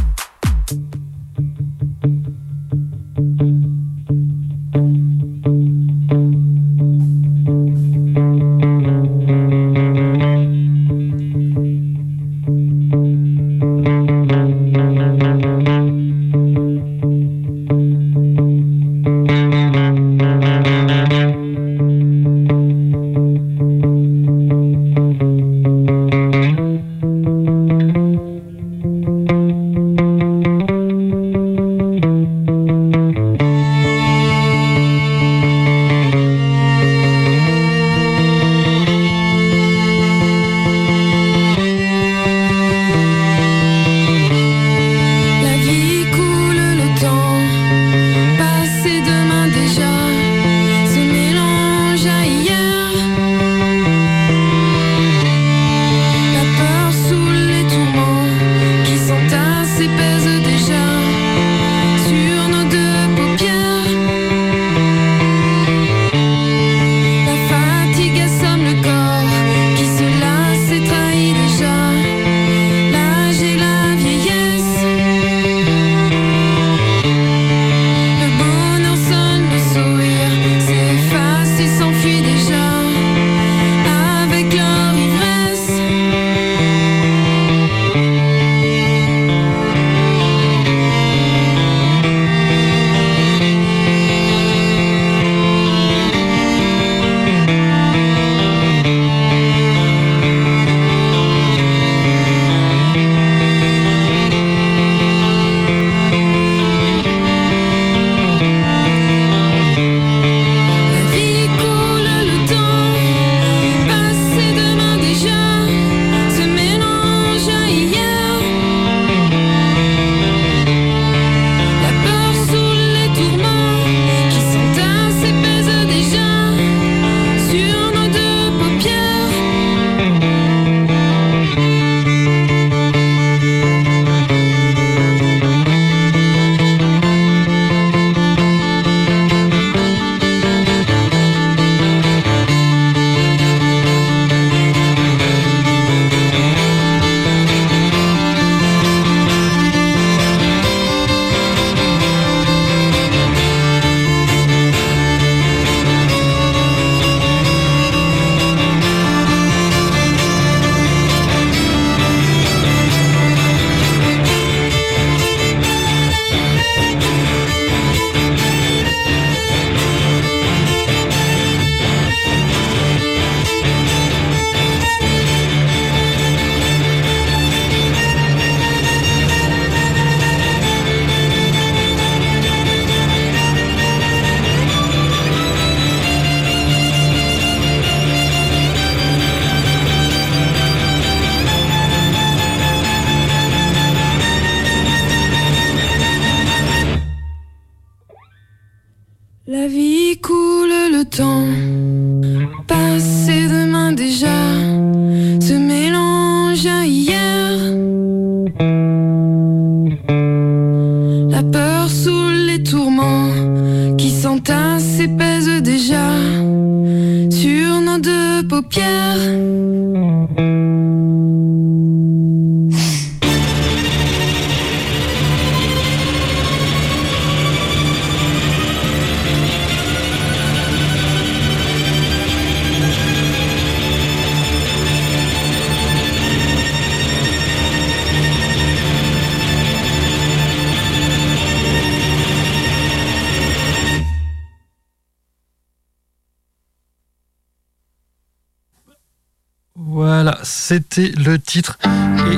C'était 250.77 251.13
le 251.17 251.39
titre. 251.39 251.79
Et... 251.85 252.37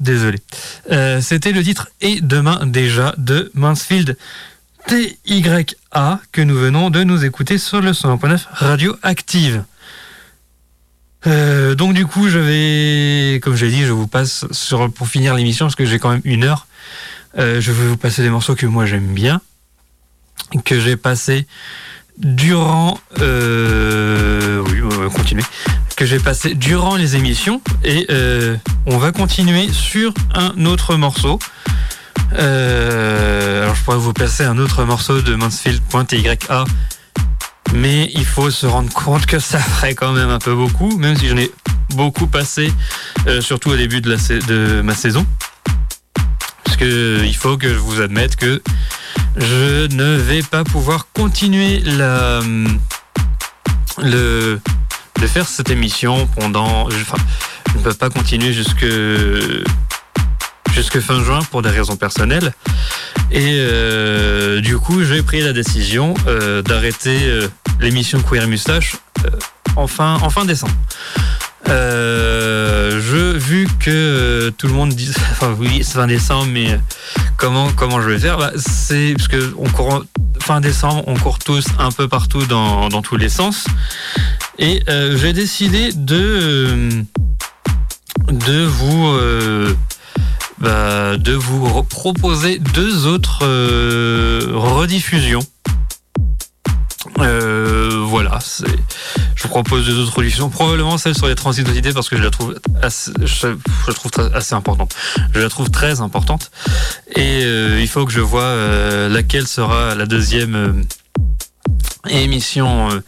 Désolé. 0.00 0.38
Euh, 0.90 1.22
c'était 1.22 1.52
le 1.52 1.62
titre 1.62 1.88
Et 2.02 2.20
demain 2.20 2.66
déjà 2.66 3.14
de 3.16 3.50
Mansfield 3.54 4.18
TYA 4.86 6.20
que 6.30 6.42
nous 6.42 6.54
venons 6.54 6.90
de 6.90 7.02
nous 7.02 7.24
écouter 7.24 7.56
sur 7.56 7.80
le 7.80 7.92
100.9 7.92 8.40
Radio 8.50 8.96
Active. 9.02 9.64
Euh, 11.26 11.74
donc 11.74 11.94
du 11.94 12.04
coup, 12.04 12.28
je 12.28 12.38
vais, 12.38 13.40
comme 13.40 13.56
je 13.56 13.64
l'ai 13.64 13.72
dit, 13.72 13.84
je 13.84 13.92
vous 13.92 14.06
passe 14.06 14.44
sur 14.50 14.92
pour 14.92 15.08
finir 15.08 15.34
l'émission 15.34 15.64
parce 15.64 15.76
que 15.76 15.86
j'ai 15.86 15.98
quand 15.98 16.10
même 16.10 16.22
une 16.24 16.44
heure. 16.44 16.66
Euh, 17.38 17.62
je 17.62 17.72
vais 17.72 17.86
vous 17.86 17.96
passer 17.96 18.20
des 18.22 18.30
morceaux 18.30 18.54
que 18.54 18.66
moi 18.66 18.84
j'aime 18.84 19.14
bien, 19.14 19.40
que 20.66 20.78
j'ai 20.78 20.98
passé 20.98 21.46
durant. 22.18 23.00
Oui, 23.16 24.82
on 24.82 24.88
va 24.88 25.08
continuer. 25.08 25.44
Que 26.00 26.06
j'ai 26.06 26.18
passé 26.18 26.54
durant 26.54 26.96
les 26.96 27.16
émissions 27.16 27.60
et 27.84 28.06
euh, 28.08 28.56
on 28.86 28.96
va 28.96 29.12
continuer 29.12 29.70
sur 29.70 30.14
un 30.32 30.64
autre 30.64 30.96
morceau. 30.96 31.38
Euh, 32.32 33.64
alors 33.64 33.74
je 33.74 33.82
pourrais 33.82 33.98
vous 33.98 34.14
passer 34.14 34.44
un 34.44 34.56
autre 34.56 34.84
morceau 34.84 35.20
de 35.20 35.34
Mansfield.ya 35.34 36.64
mais 37.74 38.10
il 38.14 38.24
faut 38.24 38.50
se 38.50 38.64
rendre 38.64 38.90
compte 38.94 39.26
que 39.26 39.38
ça 39.38 39.58
ferait 39.58 39.94
quand 39.94 40.12
même 40.12 40.30
un 40.30 40.38
peu 40.38 40.54
beaucoup, 40.54 40.96
même 40.96 41.18
si 41.18 41.28
j'en 41.28 41.36
ai 41.36 41.52
beaucoup 41.90 42.26
passé, 42.26 42.72
euh, 43.26 43.42
surtout 43.42 43.68
au 43.68 43.76
début 43.76 44.00
de, 44.00 44.08
la, 44.08 44.16
de 44.16 44.80
ma 44.80 44.94
saison. 44.94 45.26
Parce 46.64 46.78
que 46.78 47.22
il 47.26 47.36
faut 47.36 47.58
que 47.58 47.68
je 47.68 47.78
vous 47.78 48.00
admette 48.00 48.36
que 48.36 48.62
je 49.36 49.86
ne 49.94 50.16
vais 50.16 50.42
pas 50.42 50.64
pouvoir 50.64 51.08
continuer 51.12 51.80
la, 51.80 52.40
le, 53.98 54.60
de 55.20 55.26
faire 55.26 55.46
cette 55.46 55.70
émission 55.70 56.26
pendant. 56.38 56.88
Je 56.90 56.96
ne 57.76 57.82
peux 57.82 57.94
pas 57.94 58.10
continuer 58.10 58.52
jusque 58.52 58.86
jusque 60.72 61.00
fin 61.00 61.22
juin 61.22 61.40
pour 61.50 61.62
des 61.62 61.70
raisons 61.70 61.96
personnelles. 61.96 62.52
Et 63.30 63.56
euh, 63.58 64.60
du 64.60 64.78
coup, 64.78 65.04
j'ai 65.04 65.22
pris 65.22 65.40
la 65.40 65.52
décision 65.52 66.14
euh, 66.26 66.62
d'arrêter 66.62 67.18
euh, 67.24 67.48
l'émission 67.80 68.20
Queer 68.22 68.48
Moustache 68.48 68.96
en, 69.76 69.86
fin, 69.86 70.16
en 70.22 70.30
fin 70.30 70.44
décembre. 70.44 70.72
Je, 71.66 73.36
vu 73.36 73.68
que 73.78 74.50
tout 74.56 74.66
le 74.66 74.72
monde 74.72 74.90
dit, 74.90 75.10
enfin 75.32 75.54
oui, 75.58 75.80
c'est 75.82 75.94
fin 75.94 76.06
décembre, 76.06 76.48
mais 76.50 76.78
comment, 77.36 77.70
comment 77.72 78.00
je 78.00 78.08
vais 78.08 78.18
faire 78.18 78.38
bah, 78.38 78.52
C'est 78.56 79.14
parce 79.16 79.28
que 79.28 79.54
on 79.58 79.68
court, 79.68 80.04
fin 80.40 80.60
décembre, 80.60 81.04
on 81.06 81.14
court 81.14 81.38
tous 81.38 81.66
un 81.78 81.90
peu 81.90 82.08
partout 82.08 82.44
dans, 82.46 82.88
dans 82.88 83.02
tous 83.02 83.16
les 83.16 83.28
sens. 83.28 83.66
Et 84.60 84.82
j'ai 84.86 85.32
décidé 85.32 85.92
de, 85.92 86.88
de 88.28 88.62
vous 88.62 89.16
bah, 90.60 91.16
de 91.16 91.32
vous 91.32 91.82
proposer 91.84 92.58
deux 92.58 93.06
autres 93.06 93.40
euh, 93.44 94.42
rediffusions. 94.52 95.40
Euh, 97.18 98.04
voilà, 98.04 98.38
je 99.34 99.42
vous 99.42 99.48
propose 99.48 99.86
deux 99.86 99.98
autres 99.98 100.14
rediffusions. 100.14 100.50
Probablement 100.50 100.98
celle 100.98 101.14
sur 101.14 101.28
les 101.28 101.34
transidentités 101.34 101.94
parce 101.94 102.10
que 102.10 102.18
je 102.18 102.22
la 102.22 102.30
trouve 102.30 102.60
assez, 102.82 103.10
je, 103.22 103.56
je 103.86 103.92
trouve 103.92 104.10
assez 104.34 104.54
importante. 104.54 104.94
Je 105.34 105.40
la 105.40 105.48
trouve 105.48 105.70
très 105.70 106.02
importante 106.02 106.50
et 107.16 107.42
euh, 107.42 107.80
il 107.80 107.88
faut 107.88 108.04
que 108.04 108.12
je 108.12 108.20
vois 108.20 108.42
euh, 108.42 109.08
laquelle 109.08 109.46
sera 109.46 109.94
la 109.94 110.04
deuxième 110.04 110.54
euh, 110.54 110.72
émission 112.08 112.90
euh, 112.90 113.00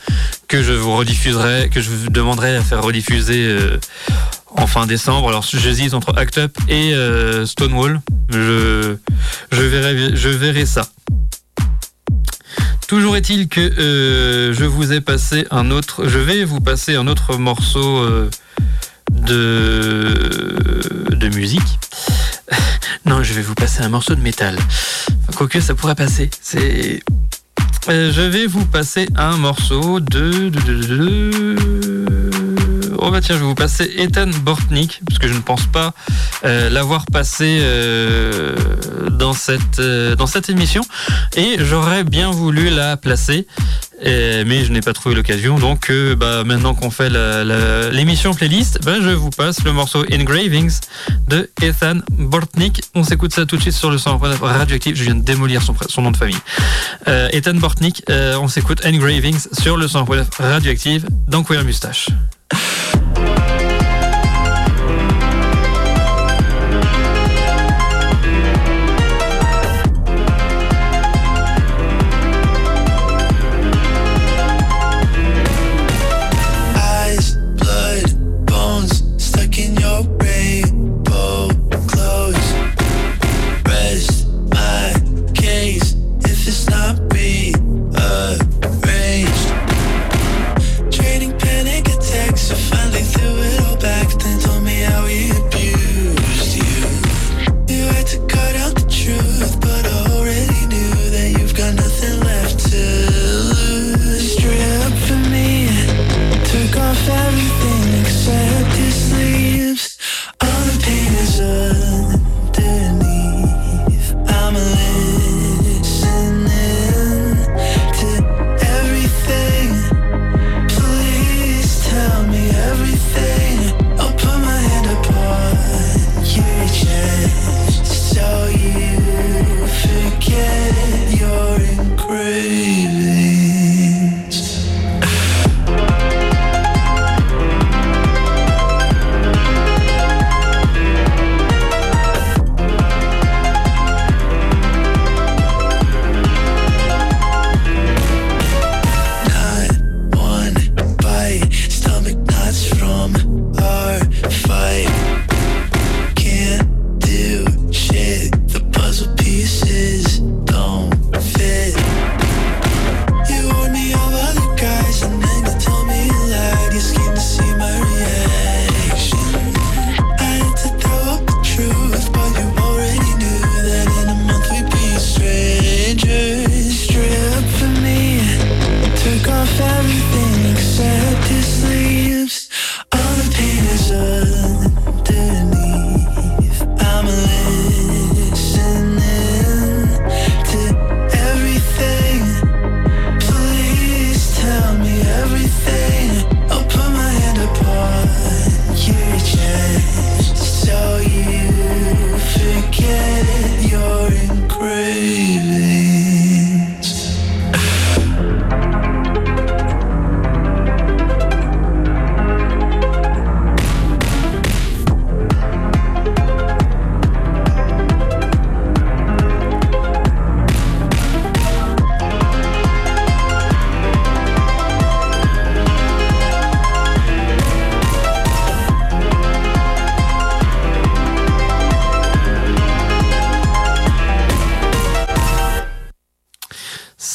que 0.48 0.62
je 0.62 0.72
vous 0.72 0.94
rediffuserai, 0.94 1.70
que 1.72 1.81
je 1.81 1.90
vous 1.90 2.11
demanderai 2.11 2.57
à 2.57 2.62
faire 2.62 2.83
rediffuser 2.83 3.46
euh, 3.46 3.79
en 4.51 4.66
fin 4.66 4.87
décembre. 4.87 5.29
Alors 5.29 5.42
j'hésite 5.42 5.94
entre 5.94 6.16
Act 6.16 6.38
Up 6.38 6.57
et 6.68 6.94
euh, 6.94 7.46
Stonewall. 7.46 8.01
Je, 8.31 8.96
je, 9.51 9.62
verrai, 9.62 10.14
je 10.14 10.29
verrai 10.29 10.66
ça. 10.66 10.87
Toujours 12.87 13.16
est-il 13.16 13.48
que 13.48 14.53
je 14.55 14.64
vous 14.64 14.92
ai 14.92 15.01
passé 15.01 15.46
un 15.51 15.70
autre. 15.70 16.07
Je 16.07 16.18
vais 16.18 16.44
vous 16.44 16.61
passer 16.61 16.94
un 16.94 17.07
autre 17.07 17.38
morceau 17.38 18.07
de, 19.11 21.09
de 21.11 21.29
musique. 21.29 21.79
non, 23.07 23.22
je 23.22 23.33
vais 23.33 23.40
vous 23.40 23.55
passer 23.55 23.81
un 23.81 23.88
morceau 23.88 24.14
de 24.14 24.20
métal. 24.20 24.59
Quoique 25.37 25.61
ça 25.61 25.75
pourrait 25.75 25.94
passer. 25.94 26.29
C'est. 26.42 27.03
Euh, 27.88 28.12
je 28.12 28.22
vais 28.22 28.46
vous 28.46 28.64
passer 28.64 29.08
un 29.16 29.36
morceau 29.36 29.98
de, 29.98 30.52
oh 32.98 33.10
bah 33.10 33.20
tiens, 33.20 33.34
je 33.34 33.40
vais 33.40 33.46
vous 33.46 33.56
passer 33.56 33.92
Ethan 33.96 34.28
Bortnik, 34.44 35.00
parce 35.04 35.18
que 35.18 35.26
je 35.26 35.34
ne 35.34 35.40
pense 35.40 35.66
pas 35.66 35.92
euh, 36.44 36.70
l'avoir 36.70 37.06
passé 37.06 37.58
euh, 37.60 38.54
dans, 39.10 39.32
cette, 39.32 39.80
dans 39.80 40.28
cette 40.28 40.48
émission. 40.48 40.82
Et 41.36 41.56
j'aurais 41.58 42.04
bien 42.04 42.30
voulu 42.30 42.70
la 42.70 42.96
placer, 42.96 43.48
mais 44.04 44.64
je 44.64 44.72
n'ai 44.72 44.80
pas 44.80 44.92
trouvé 44.92 45.14
l'occasion. 45.14 45.58
Donc 45.58 45.90
bah, 46.18 46.44
maintenant 46.44 46.74
qu'on 46.74 46.90
fait 46.90 47.10
l'émission 47.92 48.34
playlist, 48.34 48.80
bah, 48.84 48.96
je 49.00 49.10
vous 49.10 49.30
passe 49.30 49.62
le 49.64 49.72
morceau 49.72 50.04
Engravings 50.12 50.72
de 51.28 51.50
Ethan 51.62 51.96
Bortnik. 52.12 52.82
On 52.94 53.04
s'écoute 53.04 53.34
ça 53.34 53.46
tout 53.46 53.56
de 53.56 53.62
suite 53.62 53.74
sur 53.74 53.90
le 53.90 53.98
son 53.98 54.18
radioactif. 54.18 54.96
Je 54.96 55.04
viens 55.04 55.14
de 55.14 55.24
démolir 55.24 55.62
son, 55.62 55.74
son 55.88 56.02
nom 56.02 56.10
de 56.10 56.16
famille. 56.16 56.40
Ethan 57.06 57.54
Bortnik, 57.54 58.02
on 58.08 58.48
s'écoute 58.48 58.84
Engravings 58.84 59.40
sur 59.52 59.76
le 59.76 59.88
son 59.88 60.04
radioactif 60.38 61.04
dans 61.28 61.42
Queer 61.42 61.64
Mustache. 61.64 62.08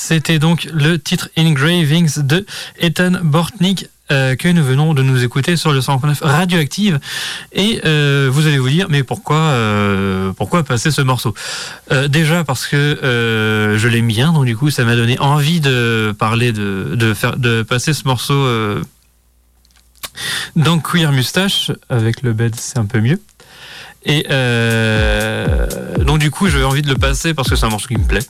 C'était 0.08 0.39
donc 0.39 0.70
le 0.74 0.98
titre 0.98 1.28
Engravings 1.38 2.22
de 2.24 2.46
Ethan 2.80 3.12
Bortnick 3.24 3.89
euh, 4.10 4.38
que 4.38 4.48
nous 4.48 4.63
venons 4.63 4.93
de 4.93 5.04
nous 5.04 5.22
écouter 5.22 5.58
sur 5.58 5.74
le 5.74 5.82
109 5.82 6.22
Radioactive. 6.22 7.02
Et 7.52 7.82
euh, 7.84 8.30
vous 8.32 8.48
allez 8.48 8.58
vous 8.58 8.70
dire, 8.70 8.88
mais 8.89 9.04
pourquoi, 9.04 9.36
euh, 9.36 10.32
passer 10.65 10.91
ce 10.91 11.02
morceau? 11.02 11.36
Déjà 12.08 12.46
parce 12.46 12.67
que 12.67 13.76
je 13.78 13.88
l'aime 13.89 14.08
bien, 14.08 14.32
donc 14.32 14.46
du 14.46 14.56
coup 14.56 14.70
ça 14.70 14.86
m'a 14.86 14.96
donné 14.96 15.20
envie 15.20 15.60
de 15.60 16.15
parler, 16.17 16.54
de, 16.54 16.93
de, 16.96 17.13
faire, 17.13 17.36
de 17.36 17.63
passer 17.63 17.93
ce 17.93 18.08
morceau 18.08 18.48
dans 20.56 20.80
Queer 20.80 21.12
Moustache. 21.12 21.74
Avec 21.89 22.22
le 22.22 22.32
bed, 22.32 22.55
c'est 22.55 22.78
un 22.78 22.86
peu 22.86 23.01
mieux. 23.01 23.20
Et 24.05 24.24
donc 26.05 26.20
du 26.20 26.32
coup, 26.32 26.47
j'avais 26.47 26.64
envie 26.64 26.82
de 26.82 26.88
le 26.88 26.95
passer 26.95 27.34
parce 27.34 27.49
que 27.49 27.58
c'est 27.58 27.66
un 27.66 27.72
morceau 27.72 27.89
qui 27.89 27.97
me 27.97 28.08
plaît 28.08 28.26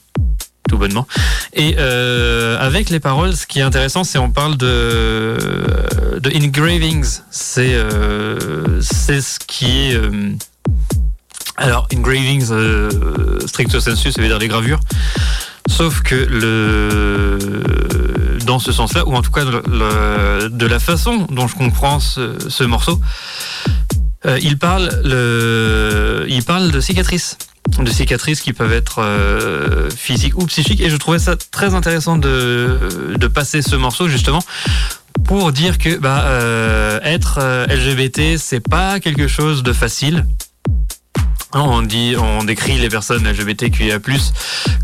tout 0.68 0.78
bonnement. 0.78 1.07
Et 1.53 1.76
euh, 1.78 2.57
avec 2.59 2.89
les 2.89 2.99
paroles, 2.99 3.36
ce 3.36 3.47
qui 3.47 3.59
est 3.59 3.63
intéressant, 3.63 4.03
c'est 4.03 4.18
on 4.18 4.32
parle 4.32 4.57
de, 4.57 5.38
de 6.20 6.30
engravings. 6.36 7.05
C'est 7.32 7.74
euh, 7.74 8.82
c'est 8.82 9.22
ce 9.22 9.39
qui 9.39 9.89
est. 9.89 9.95
Euh, 9.95 10.34
alors, 11.55 11.88
engravings, 11.95 12.51
stricto 13.47 13.80
sensu, 13.80 14.11
ça 14.11 14.22
veut 14.22 14.28
dire 14.28 14.38
des 14.38 14.47
gravures. 14.47 14.80
Sauf 15.68 16.01
que 16.01 16.15
le, 16.15 17.39
dans 18.45 18.59
ce 18.59 18.72
sens-là, 18.72 19.07
ou 19.07 19.15
en 19.15 19.24
tout 19.24 19.32
cas 19.32 19.43
de 19.43 20.65
la 20.65 20.80
façon 20.80 21.26
dont 21.32 21.47
je 21.47 21.55
comprends 21.55 21.99
ce, 21.99 22.36
ce 22.47 22.63
morceau, 22.63 23.01
il 24.39 24.59
parle 24.59 25.01
le, 25.03 26.26
il 26.30 26.43
parle 26.43 26.70
de 26.72 26.80
cicatrices 26.80 27.38
de 27.80 27.89
cicatrices 27.89 28.41
qui 28.41 28.53
peuvent 28.53 28.74
être 28.74 28.99
euh, 28.99 29.89
physiques 29.89 30.38
ou 30.38 30.45
psychiques. 30.45 30.82
Et 30.82 30.89
je 30.89 30.97
trouvais 30.97 31.20
ça 31.20 31.36
très 31.51 31.74
intéressant 31.74 32.18
de, 32.18 32.80
passer 33.34 33.61
ce 33.61 33.76
morceau 33.76 34.07
justement 34.07 34.39
pour 35.26 35.51
dire 35.51 35.78
que 35.78 35.97
bah, 35.97 36.24
euh, 36.26 36.99
être 37.03 37.39
euh, 37.41 37.65
LGBT, 37.68 38.38
c'est 38.38 38.61
pas 38.61 38.99
quelque 38.99 39.28
chose 39.28 39.63
de 39.63 39.74
facile. 39.74 40.26
On 41.53 41.81
dit, 41.81 42.15
on 42.17 42.43
décrit 42.43 42.77
les 42.77 42.89
personnes 42.89 43.27
LGBTQIA+ 43.27 43.99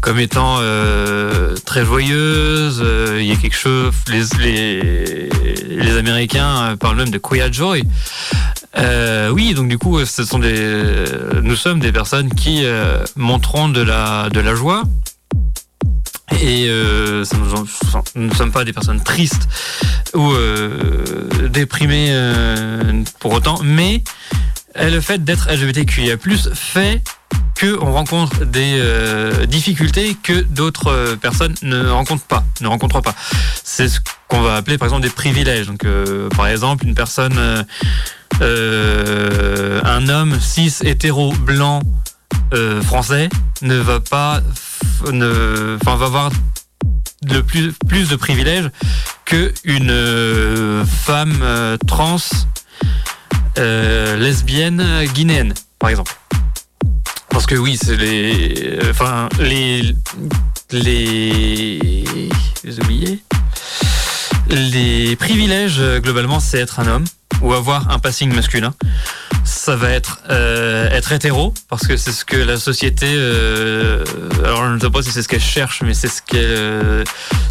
comme 0.02 0.20
étant 0.20 0.60
très 1.66 1.86
joyeuses. 1.86 2.84
Il 3.20 3.26
y 3.26 3.32
a 3.32 3.36
quelque 3.36 3.56
chose. 3.56 3.94
Les, 4.40 5.30
Américains 5.98 6.76
parlent 6.80 6.98
même 6.98 7.10
de 7.10 7.18
queer 7.18 7.52
joy. 7.52 7.84
Euh, 8.78 9.30
oui, 9.30 9.54
donc 9.54 9.68
du 9.68 9.78
coup, 9.78 10.04
ce 10.06 10.24
sont 10.24 10.40
des, 10.40 11.06
nous 11.42 11.56
sommes 11.56 11.80
des 11.80 11.92
personnes 11.92 12.34
qui 12.34 12.66
euh, 12.66 13.04
montrons 13.16 13.70
de 13.70 13.82
la, 13.82 14.56
joie. 14.56 14.84
Et 16.42 16.66
euh, 16.68 17.24
nous 18.16 18.28
ne 18.28 18.34
sommes 18.34 18.52
pas 18.52 18.66
des 18.66 18.74
personnes 18.74 19.02
tristes 19.02 19.48
ou 20.14 20.32
euh, 20.32 21.48
déprimées 21.50 22.10
euh, 22.12 23.04
pour 23.20 23.34
autant, 23.34 23.60
mais 23.64 24.04
le 24.76 25.02
fait 25.02 25.24
d'être 25.24 25.50
LGBTQIA+, 25.50 26.18
fait 26.54 27.02
qu'on 27.60 27.92
rencontre 27.92 28.46
des 28.46 28.78
euh, 28.80 29.46
difficultés 29.46 30.18
que 30.22 30.42
d'autres 30.42 31.16
personnes 31.22 31.56
ne 31.62 31.88
rencontrent 31.90 32.26
pas, 32.26 32.44
ne 32.62 32.68
rencontrent 32.68 33.02
pas. 33.02 33.16
C'est 33.64 33.88
ce 33.88 34.00
qu'on 34.28 34.42
va 34.42 34.56
appeler 34.56 34.78
par 34.78 34.88
exemple 34.88 35.04
des 35.04 35.10
privilèges. 35.10 35.68
Donc, 35.68 35.86
par 36.36 36.48
exemple, 36.48 36.86
une 36.86 36.96
personne 36.96 37.66
euh, 38.42 39.82
un 39.84 40.10
homme 40.10 40.40
cis 40.40 40.74
hétéro 40.84 41.32
blanc 41.34 41.82
euh, 42.54 42.82
français 42.82 43.30
ne 43.62 43.76
va 43.76 44.00
pas 44.00 44.42
ne 45.12 45.78
enfin 45.82 45.96
va 45.96 46.06
avoir 46.06 46.32
le 47.30 47.42
plus 47.42 47.74
plus 47.88 48.10
de 48.10 48.16
privilèges 48.16 48.70
que 49.26 49.54
une 49.64 49.92
euh, 49.92 50.84
femme 50.86 51.44
trans 51.88 52.18
lesbienne 53.58 55.06
guinéenne 55.14 55.54
par 55.80 55.90
exemple 55.90 56.14
parce 57.30 57.46
que 57.46 57.56
oui 57.56 57.78
c'est 57.82 57.96
les 57.96 58.80
enfin 58.90 59.30
les 59.40 59.96
les 60.72 62.04
les 62.64 63.20
les 64.50 65.16
privilèges 65.16 65.82
globalement 66.02 66.40
c'est 66.40 66.60
être 66.60 66.80
un 66.80 66.88
homme 66.88 67.06
ou 67.44 67.54
avoir 67.54 67.92
un 67.92 68.00
passing 68.00 68.34
masculin. 68.34 68.74
Ça 69.44 69.76
va 69.76 69.90
être 69.90 70.20
euh, 70.30 70.90
être 70.90 71.12
hétéro 71.12 71.54
parce 71.70 71.86
que 71.86 71.98
c'est 71.98 72.12
ce 72.12 72.26
que 72.26 72.38
la 72.38 72.58
société. 72.58 73.08
Euh, 73.10 74.04
alors 74.44 74.66
je 74.66 74.74
ne 74.74 74.80
sais 74.80 74.90
pas 74.90 75.02
si 75.02 75.12
c'est 75.12 75.22
ce 75.22 75.28
qu'elle 75.28 75.42
cherche, 75.42 75.82
mais 75.84 75.94
c'est 75.94 76.08
ce 76.08 76.22
qu'elle 76.22 76.42
euh, 76.42 77.04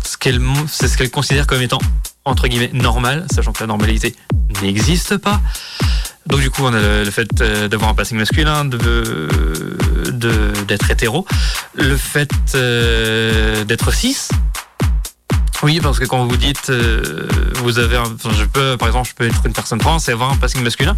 ce 0.04 0.16
qu'elle 0.16 0.40
c'est 0.68 0.88
ce 0.88 0.96
qu'elle 0.96 1.10
considère 1.10 1.46
comme 1.46 1.62
étant 1.62 1.80
entre 2.24 2.48
guillemets 2.48 2.70
normal, 2.72 3.26
sachant 3.32 3.52
que 3.52 3.60
la 3.60 3.66
normalité 3.66 4.14
n'existe 4.62 5.16
pas. 5.16 5.40
Donc 6.26 6.40
du 6.40 6.50
coup, 6.50 6.62
on 6.64 6.72
a 6.72 6.80
le, 6.80 7.10
fait 7.10 7.28
euh, 7.40 7.68
d'avoir 7.68 7.90
un 7.90 7.94
passing 7.94 8.16
masculin, 8.16 8.64
de 8.64 9.28
d'être 10.68 10.90
hétéro, 10.90 11.26
le 11.74 11.96
fait 11.96 12.30
euh, 12.54 13.64
d'être 13.64 13.92
cis, 13.92 14.28
oui, 15.62 15.78
parce 15.80 16.00
que 16.00 16.04
quand 16.04 16.24
vous 16.26 16.36
dites, 16.36 16.70
euh, 16.70 17.28
vous 17.56 17.78
avez, 17.78 17.96
un, 17.96 18.04
je 18.04 18.44
peux, 18.44 18.76
par 18.76 18.88
exemple, 18.88 19.08
je 19.08 19.14
peux 19.14 19.26
être 19.26 19.46
une 19.46 19.52
personne 19.52 19.78
trans 19.78 19.98
et 19.98 20.10
avoir 20.10 20.32
un 20.32 20.36
passing 20.36 20.60
masculin. 20.62 20.96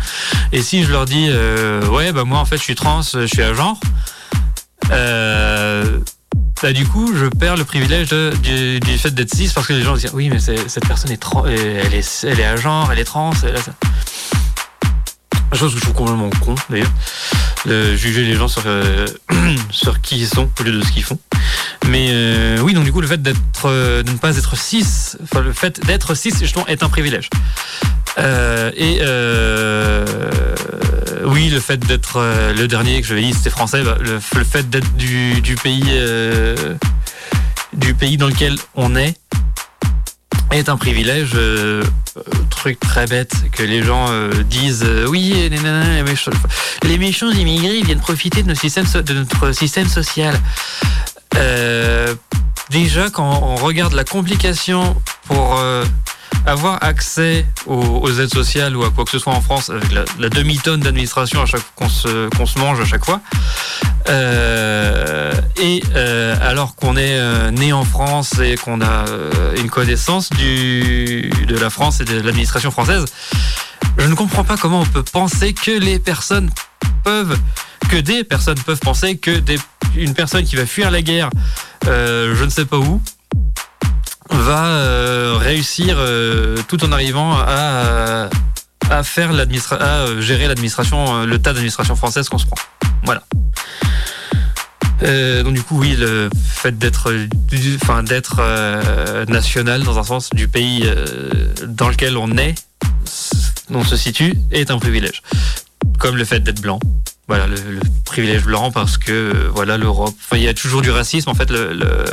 Et 0.52 0.62
si 0.62 0.84
je 0.84 0.90
leur 0.90 1.04
dis, 1.04 1.26
euh, 1.28 1.86
ouais, 1.88 2.12
bah 2.12 2.24
moi 2.24 2.38
en 2.38 2.46
fait, 2.46 2.56
je 2.56 2.62
suis 2.62 2.74
trans, 2.74 3.02
je 3.02 3.26
suis 3.26 3.42
à 3.42 3.52
genre. 3.52 3.78
Euh, 4.90 6.00
bah, 6.62 6.72
du 6.72 6.86
coup, 6.86 7.14
je 7.14 7.26
perds 7.26 7.56
le 7.56 7.64
privilège 7.64 8.10
du, 8.10 8.80
fait 8.98 9.10
d'être 9.10 9.34
cis 9.34 9.50
parce 9.54 9.66
que 9.66 9.72
les 9.72 9.82
gens 9.82 9.94
disent, 9.94 10.10
oui, 10.14 10.30
mais 10.30 10.38
cette 10.40 10.86
personne 10.86 11.10
est, 11.10 11.22
elle 11.46 11.94
est, 11.94 12.24
elle 12.24 12.40
est 12.40 12.44
à 12.44 12.56
genre, 12.56 12.90
elle 12.90 12.98
est 12.98 13.04
trans. 13.04 13.32
Elle 13.42 13.56
Chose 15.54 15.72
que 15.72 15.78
je 15.78 15.84
trouve 15.84 15.94
complètement 15.94 16.30
con, 16.44 16.54
d'ailleurs. 16.68 16.90
juger 17.96 18.24
les 18.24 18.34
gens 18.34 18.48
sur, 18.48 18.62
sur 19.70 20.00
qui 20.00 20.18
ils 20.18 20.26
sont 20.26 20.50
au 20.58 20.62
lieu 20.62 20.72
de 20.72 20.84
ce 20.84 20.92
qu'ils 20.92 21.04
font. 21.04 21.18
Mais 21.88 22.08
euh, 22.10 22.58
oui, 22.60 22.72
donc 22.74 22.84
du 22.84 22.92
coup, 22.92 23.00
le 23.00 23.06
fait 23.06 23.20
d'être, 23.20 23.66
euh, 23.66 24.02
de 24.02 24.10
ne 24.10 24.16
pas 24.16 24.36
être 24.36 24.56
cis, 24.56 25.16
enfin 25.22 25.42
le 25.42 25.52
fait 25.52 25.84
d'être 25.84 26.14
cis 26.14 26.32
justement 26.38 26.66
est 26.66 26.82
un 26.82 26.88
privilège. 26.88 27.28
Euh, 28.18 28.70
et 28.76 29.00
oui, 31.26 31.48
le 31.48 31.60
fait 31.60 31.78
d'être 31.78 32.22
le 32.56 32.66
dernier 32.66 33.00
que 33.00 33.06
je 33.06 33.14
dit, 33.14 33.32
c'était 33.34 33.50
français. 33.50 33.82
Bah, 33.82 33.98
le, 34.00 34.18
fait 34.20 34.68
d'être 34.70 34.96
du, 34.96 35.40
du 35.40 35.56
pays, 35.56 35.84
du 37.72 37.94
pays 37.94 38.16
dans 38.16 38.28
lequel 38.28 38.56
on 38.74 38.94
est, 38.96 39.14
est 40.58 40.68
un 40.68 40.76
privilège. 40.76 41.32
Euh, 41.34 41.82
truc 42.50 42.78
très 42.78 43.06
bête 43.06 43.34
que 43.50 43.64
les 43.64 43.82
gens 43.82 44.06
disent 44.48 44.86
oui 45.08 45.34
les, 45.50 46.02
méchants, 46.04 46.30
les 46.84 46.96
méchants 46.96 47.30
immigrés 47.30 47.82
viennent 47.82 48.00
profiter 48.00 48.42
de 48.42 48.48
notre 48.48 48.60
système, 48.60 48.86
de 48.86 49.14
notre 49.14 49.52
système 49.52 49.88
social. 49.88 50.34
Euh, 51.36 52.14
déjà, 52.70 53.10
quand 53.10 53.40
on 53.42 53.56
regarde 53.56 53.92
la 53.92 54.04
complication 54.04 54.96
pour 55.26 55.58
euh, 55.58 55.84
avoir 56.46 56.82
accès 56.82 57.46
aux, 57.66 58.10
aides 58.18 58.32
sociales 58.32 58.76
ou 58.76 58.84
à 58.84 58.90
quoi 58.90 59.04
que 59.04 59.10
ce 59.10 59.18
soit 59.18 59.32
en 59.32 59.40
France, 59.40 59.70
avec 59.70 59.90
la, 59.92 60.28
demi-tonne 60.28 60.80
d'administration 60.80 61.42
à 61.42 61.46
chaque 61.46 61.62
qu'on 61.74 61.88
se, 61.88 62.28
qu'on 62.36 62.46
se 62.46 62.58
mange 62.58 62.80
à 62.80 62.84
chaque 62.84 63.04
fois, 63.04 63.20
euh, 64.08 65.32
et 65.56 65.82
alors 66.42 66.74
qu'on 66.76 66.96
est 66.96 67.50
né 67.52 67.72
en 67.72 67.84
France 67.84 68.38
et 68.40 68.56
qu'on 68.56 68.80
a 68.80 69.04
une 69.56 69.70
connaissance 69.70 70.30
du, 70.30 71.30
de 71.46 71.56
la 71.56 71.70
France 71.70 72.00
et 72.00 72.04
de 72.04 72.20
l'administration 72.20 72.70
française, 72.70 73.04
je 73.98 74.06
ne 74.06 74.14
comprends 74.14 74.44
pas 74.44 74.56
comment 74.56 74.80
on 74.80 74.86
peut 74.86 75.02
penser 75.02 75.52
que 75.52 75.70
les 75.70 75.98
personnes 75.98 76.50
peuvent 77.04 77.38
que 77.88 77.96
des 77.96 78.24
personnes 78.24 78.58
peuvent 78.58 78.80
penser 78.80 79.18
que 79.18 79.38
des, 79.38 79.58
une 79.96 80.14
personne 80.14 80.44
qui 80.44 80.56
va 80.56 80.66
fuir 80.66 80.90
la 80.90 81.02
guerre, 81.02 81.30
euh, 81.86 82.34
je 82.34 82.44
ne 82.44 82.50
sais 82.50 82.64
pas 82.64 82.78
où, 82.78 83.00
va 84.30 84.66
euh, 84.66 85.36
réussir 85.38 85.96
euh, 85.98 86.56
tout 86.68 86.84
en 86.84 86.92
arrivant 86.92 87.36
à, 87.36 88.28
à 88.90 89.02
faire 89.02 89.30
à 89.32 90.20
gérer 90.20 90.48
l'administration, 90.48 91.24
le 91.24 91.38
tas 91.38 91.52
d'administration 91.52 91.96
française 91.96 92.28
qu'on 92.28 92.38
se 92.38 92.46
prend. 92.46 92.56
Voilà. 93.04 93.22
donc 95.42 95.52
du 95.52 95.62
coup 95.62 95.78
oui 95.78 95.94
le 95.98 96.30
fait 96.46 96.78
d'être 96.78 97.12
enfin 97.82 98.02
d'être 98.02 98.40
national 99.28 99.82
dans 99.82 99.98
un 99.98 100.04
sens 100.04 100.30
du 100.30 100.48
pays 100.48 100.88
dans 101.66 101.88
lequel 101.88 102.16
on 102.16 102.36
est 102.38 102.54
on 103.70 103.84
se 103.84 103.96
situe 103.96 104.34
est 104.50 104.70
un 104.70 104.78
privilège 104.78 105.22
comme 105.98 106.16
le 106.16 106.24
fait 106.24 106.40
d'être 106.40 106.62
blanc 106.62 106.78
voilà 107.28 107.46
le, 107.46 107.56
privilège 108.04 108.44
blanc 108.44 108.70
parce 108.70 108.98
que 108.98 109.12
euh, 109.12 109.50
voilà 109.54 109.76
l'Europe 109.78 110.14
il 110.32 110.42
y 110.42 110.48
a 110.48 110.54
toujours 110.54 110.82
du 110.82 110.90
racisme 110.90 111.30
en 111.30 111.34
fait 111.34 111.50
le, 111.50 112.04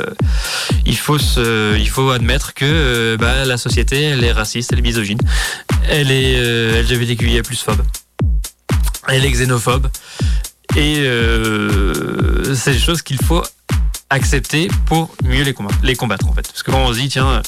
il 0.86 0.96
faut 0.96 1.18
se, 1.18 1.78
il 1.78 1.88
faut 1.88 2.10
admettre 2.10 2.54
que 2.54 2.64
euh, 2.64 3.16
bah, 3.16 3.44
la 3.44 3.56
société 3.56 4.02
elle 4.02 4.24
est 4.24 4.32
raciste 4.32 4.72
elle 4.72 4.80
est 4.80 4.82
misogyne 4.82 5.18
elle 5.88 6.10
est 6.10 6.36
euh, 6.36 6.82
LGBTQIA 6.82 7.42
plus 7.42 7.60
phobe 7.60 7.82
elle 9.08 9.24
est 9.24 9.30
xénophobe 9.30 9.88
et 10.76 11.00
euh, 11.00 12.54
c'est 12.54 12.72
des 12.72 12.78
choses 12.78 13.02
qu'il 13.02 13.22
faut 13.22 13.42
accepter 14.08 14.68
pour 14.86 15.14
mieux 15.24 15.42
les 15.42 15.52
combattre, 15.52 15.78
les 15.82 15.96
combattre 15.96 16.28
en 16.28 16.32
fait. 16.32 16.42
Parce 16.42 16.62
que 16.62 16.70
quand 16.70 16.84
on 16.84 16.92
se 16.92 16.98
dit, 16.98 17.08
tiens, 17.08 17.42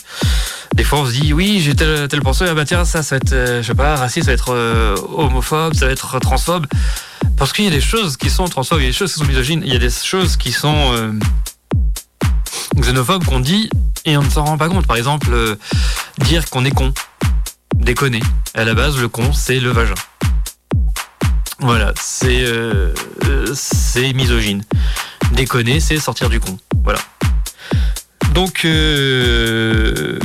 des 0.74 0.84
fois 0.84 1.00
on 1.00 1.06
se 1.06 1.12
dit, 1.12 1.32
oui, 1.32 1.60
j'ai 1.62 1.74
tel, 1.74 2.08
tel 2.08 2.20
pensée, 2.20 2.46
ah 2.48 2.54
bah 2.54 2.64
tiens, 2.64 2.84
ça, 2.84 3.02
ça 3.02 3.16
va 3.16 3.20
être, 3.22 3.32
euh, 3.32 3.62
je 3.62 3.68
sais 3.68 3.74
pas, 3.74 3.96
raciste, 3.96 4.26
ça 4.26 4.30
va 4.30 4.34
être 4.34 4.52
euh, 4.52 4.96
homophobe, 5.16 5.74
ça 5.74 5.86
va 5.86 5.92
être 5.92 6.18
transphobe. 6.20 6.66
Parce 7.36 7.52
qu'il 7.52 7.64
y 7.64 7.68
a 7.68 7.70
des 7.70 7.80
choses 7.80 8.16
qui 8.16 8.30
sont 8.30 8.46
transphobes, 8.46 8.80
il 8.80 8.84
y 8.84 8.86
a 8.86 8.90
des 8.90 8.96
choses 8.96 9.12
qui 9.12 9.18
sont 9.18 9.26
misogynes, 9.26 9.62
il 9.64 9.72
y 9.72 9.76
a 9.76 9.78
des 9.78 9.90
choses 9.90 10.36
qui 10.36 10.52
sont 10.52 10.92
euh, 10.92 11.12
xénophobes 12.76 13.24
qu'on 13.24 13.40
dit 13.40 13.68
et 14.04 14.16
on 14.16 14.22
ne 14.22 14.30
s'en 14.30 14.44
rend 14.44 14.58
pas 14.58 14.68
compte. 14.68 14.86
Par 14.86 14.96
exemple, 14.96 15.56
dire 16.18 16.48
qu'on 16.50 16.64
est 16.64 16.70
con, 16.70 16.92
déconner. 17.74 18.20
À 18.54 18.64
la 18.64 18.74
base, 18.74 18.98
le 18.98 19.08
con, 19.08 19.32
c'est 19.32 19.60
le 19.60 19.70
vagin. 19.70 19.94
Voilà, 21.60 21.92
c'est 22.00 22.44
c'est 23.54 24.12
misogyne. 24.12 24.62
Déconner, 25.32 25.80
c'est 25.80 25.98
sortir 25.98 26.28
du 26.28 26.40
con. 26.40 26.58
Voilà. 26.82 27.00
Donc, 28.34 28.64
euh, 28.64 30.18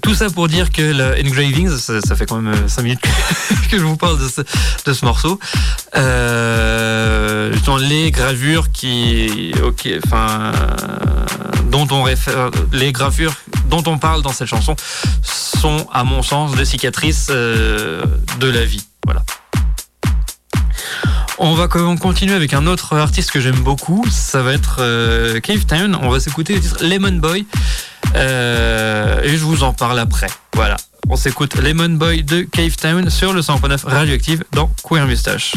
tout 0.00 0.14
ça 0.14 0.30
pour 0.30 0.46
dire 0.46 0.70
que 0.70 0.82
la 0.82 1.18
Engravings, 1.20 1.76
ça, 1.78 2.14
fait 2.14 2.24
quand 2.24 2.40
même 2.40 2.68
5 2.68 2.82
minutes 2.82 3.00
que 3.70 3.76
je 3.76 3.82
vous 3.82 3.96
parle 3.96 4.18
de 4.18 4.92
ce, 4.92 5.04
morceau. 5.04 5.40
Euh, 5.96 7.52
les 7.80 8.12
gravures 8.12 8.70
qui, 8.70 9.52
ok, 9.64 9.88
enfin, 10.06 10.52
dont 11.70 11.88
on 11.90 12.06
les 12.72 12.92
gravures 12.92 13.34
dont 13.68 13.82
on 13.86 13.98
parle 13.98 14.22
dans 14.22 14.32
cette 14.32 14.48
chanson 14.48 14.76
sont, 15.22 15.88
à 15.92 16.04
mon 16.04 16.22
sens, 16.22 16.54
des 16.54 16.64
cicatrices 16.64 17.28
euh, 17.30 18.04
de 18.38 18.48
la 18.48 18.64
vie. 18.64 18.86
Voilà. 19.04 19.24
On 21.38 21.54
va 21.54 21.68
continuer 21.68 22.34
avec 22.34 22.54
un 22.54 22.66
autre 22.66 22.96
artiste 22.96 23.30
que 23.30 23.40
j'aime 23.40 23.60
beaucoup. 23.60 24.04
Ça 24.10 24.42
va 24.42 24.54
être 24.54 24.78
euh, 24.80 25.38
Cave 25.40 25.66
Town. 25.66 25.96
On 26.00 26.08
va 26.08 26.18
s'écouter 26.18 26.54
le 26.54 26.60
titre 26.60 26.82
Lemon 26.82 27.12
Boy. 27.12 27.46
Euh, 28.14 29.20
et 29.22 29.36
je 29.36 29.44
vous 29.44 29.62
en 29.62 29.74
parle 29.74 29.98
après. 29.98 30.28
Voilà. 30.54 30.76
On 31.10 31.16
s'écoute 31.16 31.56
Lemon 31.56 31.90
Boy 31.90 32.22
de 32.22 32.42
Cave 32.42 32.76
Town 32.76 33.10
sur 33.10 33.34
le 33.34 33.42
100.9 33.42 33.84
Radioactive 33.84 34.44
dans 34.52 34.70
Queer 34.82 35.06
Mustache. 35.06 35.52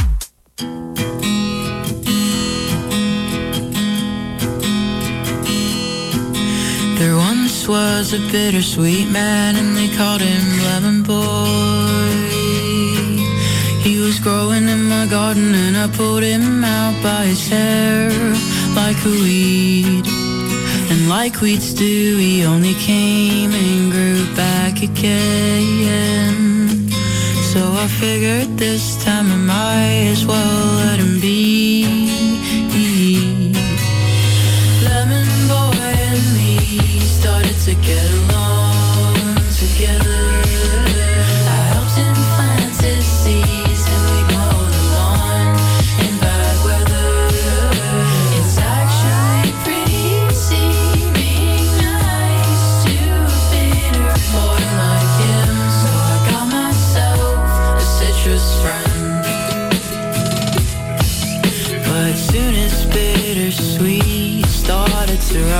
He 13.83 13.99
was 13.99 14.19
growing 14.19 14.67
in 14.67 14.85
my 14.85 15.05
garden 15.07 15.55
and 15.55 15.77
I 15.77 15.87
pulled 15.87 16.23
him 16.23 16.63
out 16.63 17.01
by 17.01 17.25
his 17.25 17.47
hair 17.47 18.09
like 18.75 18.97
a 19.05 19.09
weed. 19.09 20.05
And 20.91 21.07
like 21.07 21.41
weeds 21.41 21.73
do, 21.73 22.17
he 22.17 22.45
only 22.45 22.73
came 22.73 23.51
and 23.51 23.91
grew 23.91 24.25
back 24.35 24.81
again. 24.81 26.89
So 27.53 27.61
I 27.73 27.87
figured 27.87 28.57
this 28.57 29.03
time 29.03 29.31
I 29.31 29.37
might 29.53 30.11
as 30.11 30.25
well 30.25 30.65
let 30.83 30.99
him 30.99 31.19
be. 31.19 31.85
Lemon 34.83 35.29
boy 35.47 35.93
and 36.09 36.25
me 36.37 36.99
started 36.99 37.55
to 37.65 37.73
get 37.75 38.11
along 38.11 38.28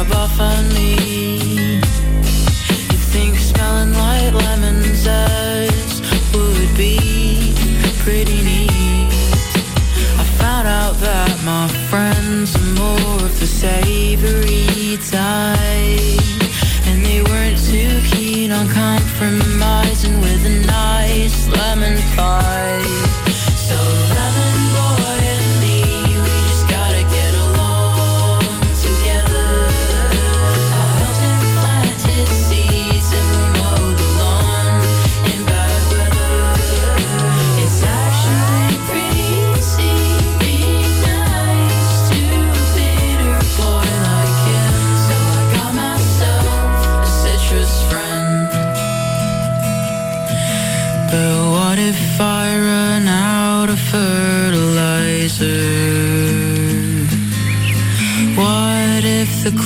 above 0.02 0.40
and 0.40 0.79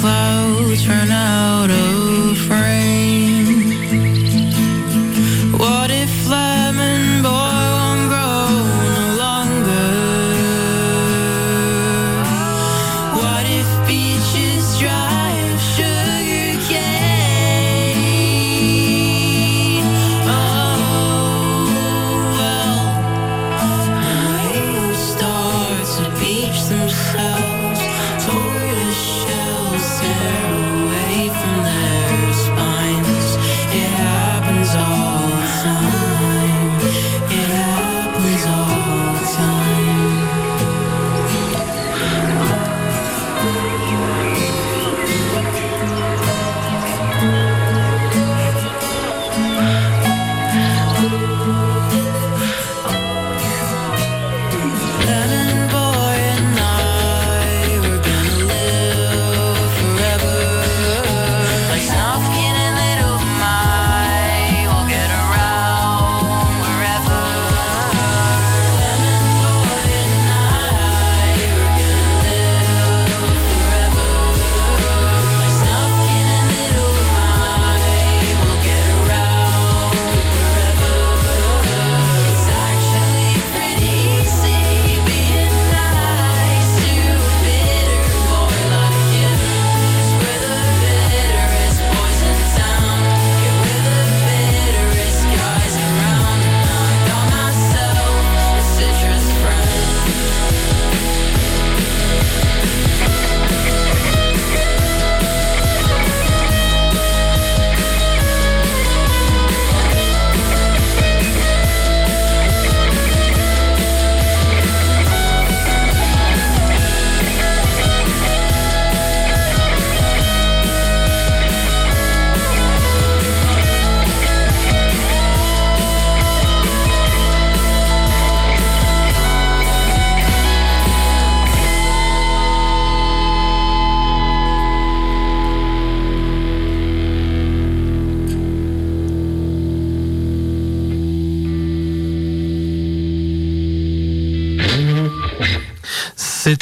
close 0.04 0.33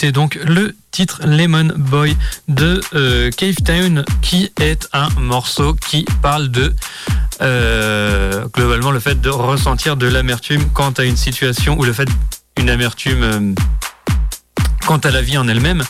écouter 0.01 0.11
donc 0.11 0.39
le 0.43 0.75
titre 0.89 1.21
Lemon 1.25 1.69
Boy 1.75 2.17
de 2.47 2.81
euh, 2.95 3.29
Cave 3.29 3.55
Town 3.63 4.03
qui 4.23 4.51
est 4.59 4.89
un 4.93 5.09
morceau 5.19 5.75
qui 5.75 6.05
parle 6.23 6.49
de 6.49 6.73
euh, 7.41 8.47
globalement 8.55 8.89
le 8.89 8.99
fait 8.99 9.21
de 9.21 9.29
ressentir 9.29 9.97
de 9.97 10.07
l'amertume 10.07 10.63
quant 10.73 10.89
à 10.91 11.03
une 11.03 11.17
situation 11.17 11.77
ou 11.77 11.83
le 11.83 11.93
fait 11.93 12.09
une 12.57 12.71
amertume 12.71 13.21
euh, 13.21 13.53
quant 14.87 14.97
à 14.97 15.11
la 15.11 15.21
vie 15.21 15.37
en 15.37 15.47
elle-même. 15.47 15.83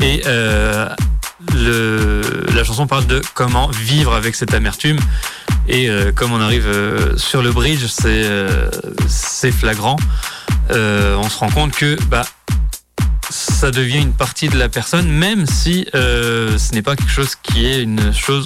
Et 0.00 0.22
la 0.24 0.94
chanson 2.64 2.86
parle 2.86 3.06
de 3.06 3.20
comment 3.34 3.68
vivre 3.68 4.14
avec 4.14 4.36
cette 4.36 4.54
amertume. 4.54 4.98
Et 5.68 5.88
comme 6.16 6.32
on 6.32 6.40
arrive 6.40 6.68
sur 7.16 7.42
le 7.42 7.52
bridge 7.52 7.86
c'est 7.86 8.24
c'est 9.06 9.52
flagrant. 9.52 9.96
On 10.70 11.28
se 11.28 11.38
rend 11.38 11.50
compte 11.50 11.72
que 11.72 11.96
bah 12.08 12.24
ça 13.62 13.70
devient 13.70 14.00
une 14.00 14.12
partie 14.12 14.48
de 14.48 14.58
la 14.58 14.68
personne, 14.68 15.08
même 15.08 15.46
si 15.46 15.86
euh, 15.94 16.58
ce 16.58 16.74
n'est 16.74 16.82
pas 16.82 16.96
quelque 16.96 17.12
chose 17.12 17.36
qui 17.36 17.64
est 17.64 17.80
une 17.80 18.12
chose 18.12 18.44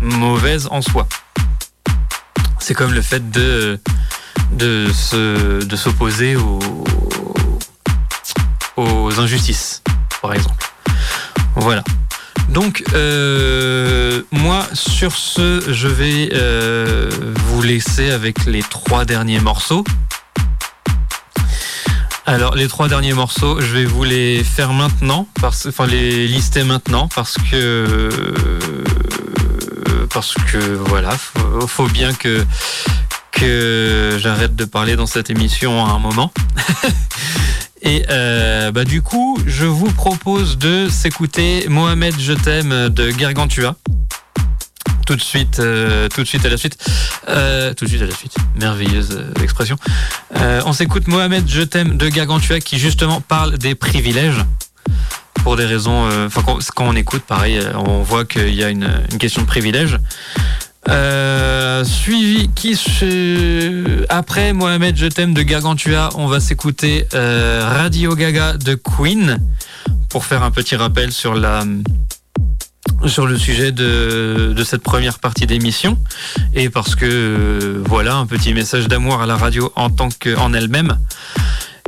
mauvaise 0.00 0.66
en 0.72 0.82
soi. 0.82 1.06
C'est 2.58 2.74
comme 2.74 2.92
le 2.92 3.00
fait 3.00 3.30
de, 3.30 3.78
de, 4.50 4.88
de 5.62 5.76
s'opposer 5.76 6.34
aux, 6.34 6.58
aux 8.76 9.20
injustices, 9.20 9.84
par 10.20 10.34
exemple. 10.34 10.66
Voilà. 11.54 11.84
Donc, 12.48 12.82
euh, 12.92 14.22
moi, 14.32 14.66
sur 14.72 15.12
ce, 15.12 15.62
je 15.68 15.86
vais 15.86 16.30
euh, 16.32 17.08
vous 17.46 17.62
laisser 17.62 18.10
avec 18.10 18.46
les 18.46 18.64
trois 18.64 19.04
derniers 19.04 19.38
morceaux. 19.38 19.84
Alors 22.30 22.54
les 22.54 22.68
trois 22.68 22.86
derniers 22.86 23.12
morceaux, 23.12 23.60
je 23.60 23.72
vais 23.72 23.84
vous 23.84 24.04
les 24.04 24.44
faire 24.44 24.72
maintenant, 24.72 25.26
enfin 25.42 25.84
les 25.84 26.28
lister 26.28 26.62
maintenant, 26.62 27.08
parce 27.12 27.34
que 27.50 28.08
parce 30.14 30.34
que 30.34 30.58
voilà, 30.58 31.10
faut, 31.10 31.66
faut 31.66 31.86
bien 31.88 32.14
que 32.14 32.46
que 33.32 34.16
j'arrête 34.20 34.54
de 34.54 34.64
parler 34.64 34.94
dans 34.94 35.06
cette 35.06 35.28
émission 35.28 35.84
à 35.84 35.90
un 35.90 35.98
moment. 35.98 36.32
Et 37.82 38.04
euh, 38.10 38.70
bah 38.70 38.84
du 38.84 39.02
coup, 39.02 39.36
je 39.44 39.66
vous 39.66 39.90
propose 39.90 40.56
de 40.56 40.88
s'écouter 40.88 41.66
Mohamed 41.68 42.14
Je 42.20 42.34
t'aime 42.34 42.90
de 42.90 43.10
Gargantua 43.10 43.74
tout 45.10 45.16
de 45.16 45.22
suite, 45.22 45.58
euh, 45.58 46.08
tout 46.08 46.22
de 46.22 46.26
suite 46.28 46.46
à 46.46 46.48
la 46.48 46.56
suite. 46.56 46.78
Euh, 47.28 47.74
tout 47.74 47.84
de 47.84 47.90
suite 47.90 48.02
à 48.02 48.06
la 48.06 48.14
suite. 48.14 48.32
Merveilleuse 48.54 49.18
euh, 49.18 49.42
expression. 49.42 49.74
on 50.64 50.72
s'écoute 50.72 51.08
Mohamed 51.08 51.48
Je 51.48 51.62
t'aime 51.62 51.96
de 51.96 52.08
Gargantua 52.08 52.60
qui 52.60 52.78
justement 52.78 53.20
parle 53.20 53.58
des 53.58 53.74
privilèges 53.74 54.44
pour 55.42 55.56
des 55.56 55.66
raisons. 55.66 56.08
Enfin, 56.26 56.42
quand, 56.76 56.86
on 56.86 56.94
écoute, 56.94 57.22
pareil, 57.22 57.60
on 57.74 58.02
voit 58.02 58.24
qu'il 58.24 58.54
y 58.54 58.62
a 58.62 58.68
une, 58.68 58.88
question 59.18 59.42
de 59.42 59.48
privilège. 59.48 59.98
suivi 61.82 62.48
qui 62.54 62.78
après 64.10 64.52
Mohamed 64.52 64.96
Je 64.96 65.06
t'aime 65.06 65.34
de 65.34 65.42
Gargantua, 65.42 66.10
on 66.14 66.28
va 66.28 66.38
s'écouter 66.38 67.08
Radio 67.12 68.14
Gaga 68.14 68.58
de 68.58 68.76
Queen 68.76 69.40
pour 70.08 70.24
faire 70.24 70.44
un 70.44 70.52
petit 70.52 70.76
rappel 70.76 71.10
sur 71.10 71.34
la 71.34 71.64
sur 73.06 73.26
le 73.26 73.38
sujet 73.38 73.72
de, 73.72 74.54
cette 74.64 74.82
première 74.82 75.18
partie 75.18 75.46
d'émission 75.46 75.98
et 76.54 76.70
parce 76.70 76.94
que 76.94 77.06
euh, 77.06 77.82
voilà 77.86 78.16
un 78.16 78.26
petit 78.26 78.54
message 78.54 78.88
d'amour 78.88 79.20
à 79.20 79.26
la 79.26 79.36
radio 79.36 79.72
en 79.76 79.90
tant 79.90 80.08
qu'en 80.10 80.52
elle-même. 80.52 80.98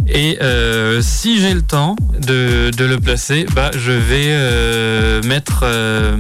Et 0.09 0.38
euh, 0.43 1.01
si 1.01 1.40
j'ai 1.40 1.55
le 1.55 1.62
temps 1.62 1.95
de, 2.18 2.70
de, 2.76 2.84
le 2.84 2.99
placer, 2.99 3.47
bah, 3.55 3.70
je 3.76 3.93
vais 3.93 4.28
euh, 4.30 5.22
mettre 5.22 5.64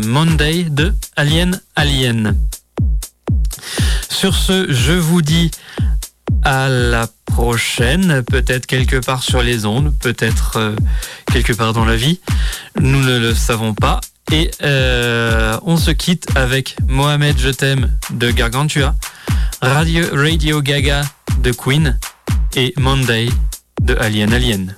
Monday 0.06 0.64
de 0.64 0.92
Alien 1.16 1.60
Alien. 1.74 2.36
Sur 4.08 4.34
ce, 4.34 4.70
je 4.70 4.92
vous 4.92 5.20
dis 5.20 5.50
à 6.44 6.68
la 6.68 7.08
prochaine, 7.26 8.22
peut-être 8.22 8.66
quelque 8.66 8.96
part 8.96 9.22
sur 9.22 9.42
les 9.42 9.66
ondes, 9.66 9.92
peut-être 10.00 10.74
quelque 11.32 11.52
part 11.52 11.72
dans 11.72 11.84
la 11.84 11.96
vie. 11.96 12.20
Nous 12.80 13.02
ne 13.02 13.18
le 13.18 13.34
savons 13.34 13.74
pas. 13.74 14.00
Et 14.32 14.50
euh, 14.62 15.58
on 15.62 15.76
se 15.76 15.90
quitte 15.90 16.26
avec 16.36 16.76
Mohamed 16.88 17.36
Je 17.36 17.50
t'aime 17.50 17.98
de 18.14 18.30
Gargantua, 18.30 18.94
Radio, 19.60 20.06
Radio 20.10 20.62
Gaga 20.62 21.02
de 21.40 21.52
Queen 21.52 21.98
et 22.56 22.72
Monday 22.78 23.28
de 23.82 23.94
Alien 23.96 24.32
Alien. 24.32 24.74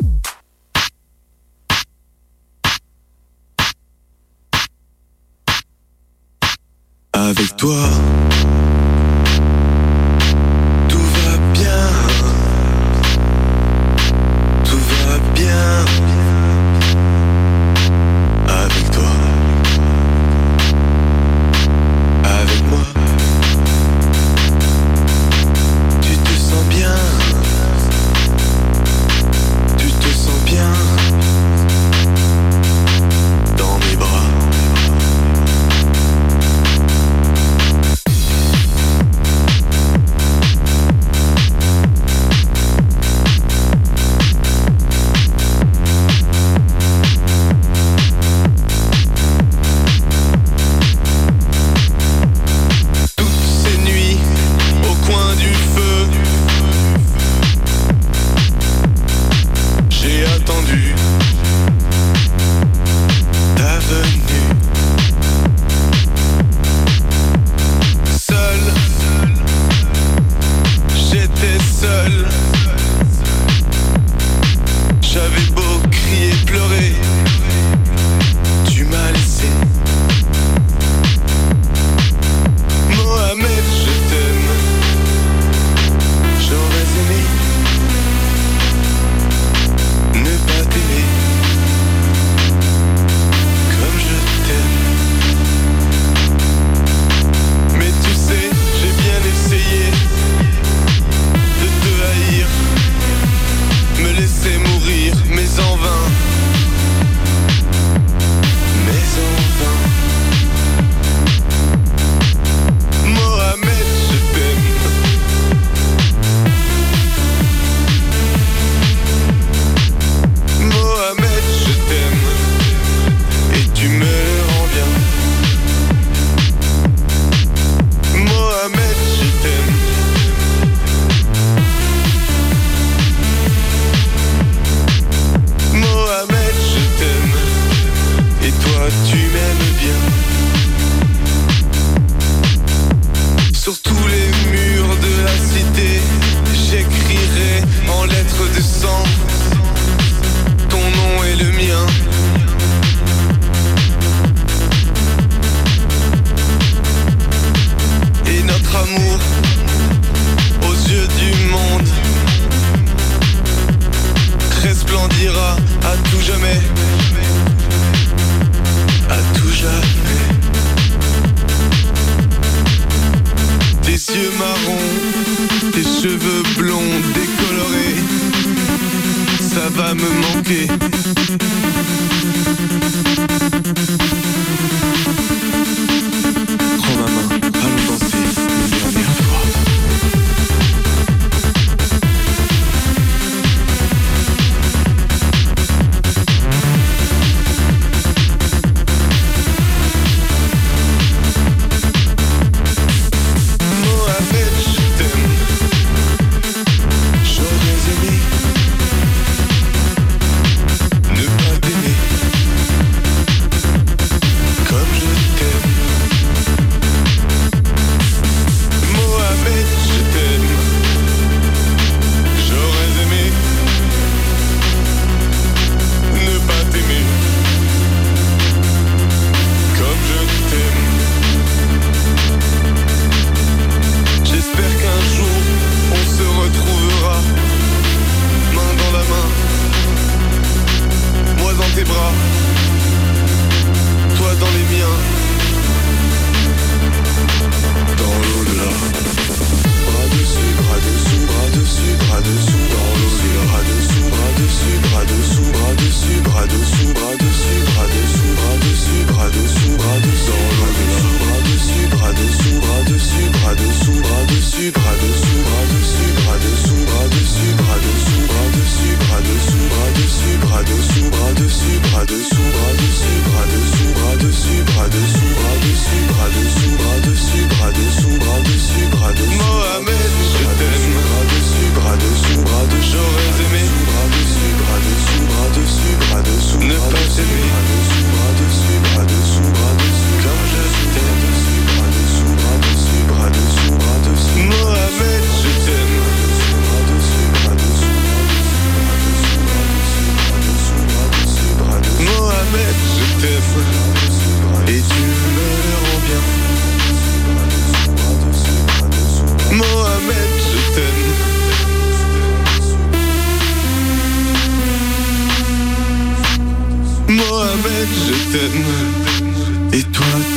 Avec 7.12 7.56
toi. 7.56 7.88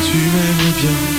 Tu 0.02 0.18
m'aimes 0.18 0.74
bien. 0.82 1.17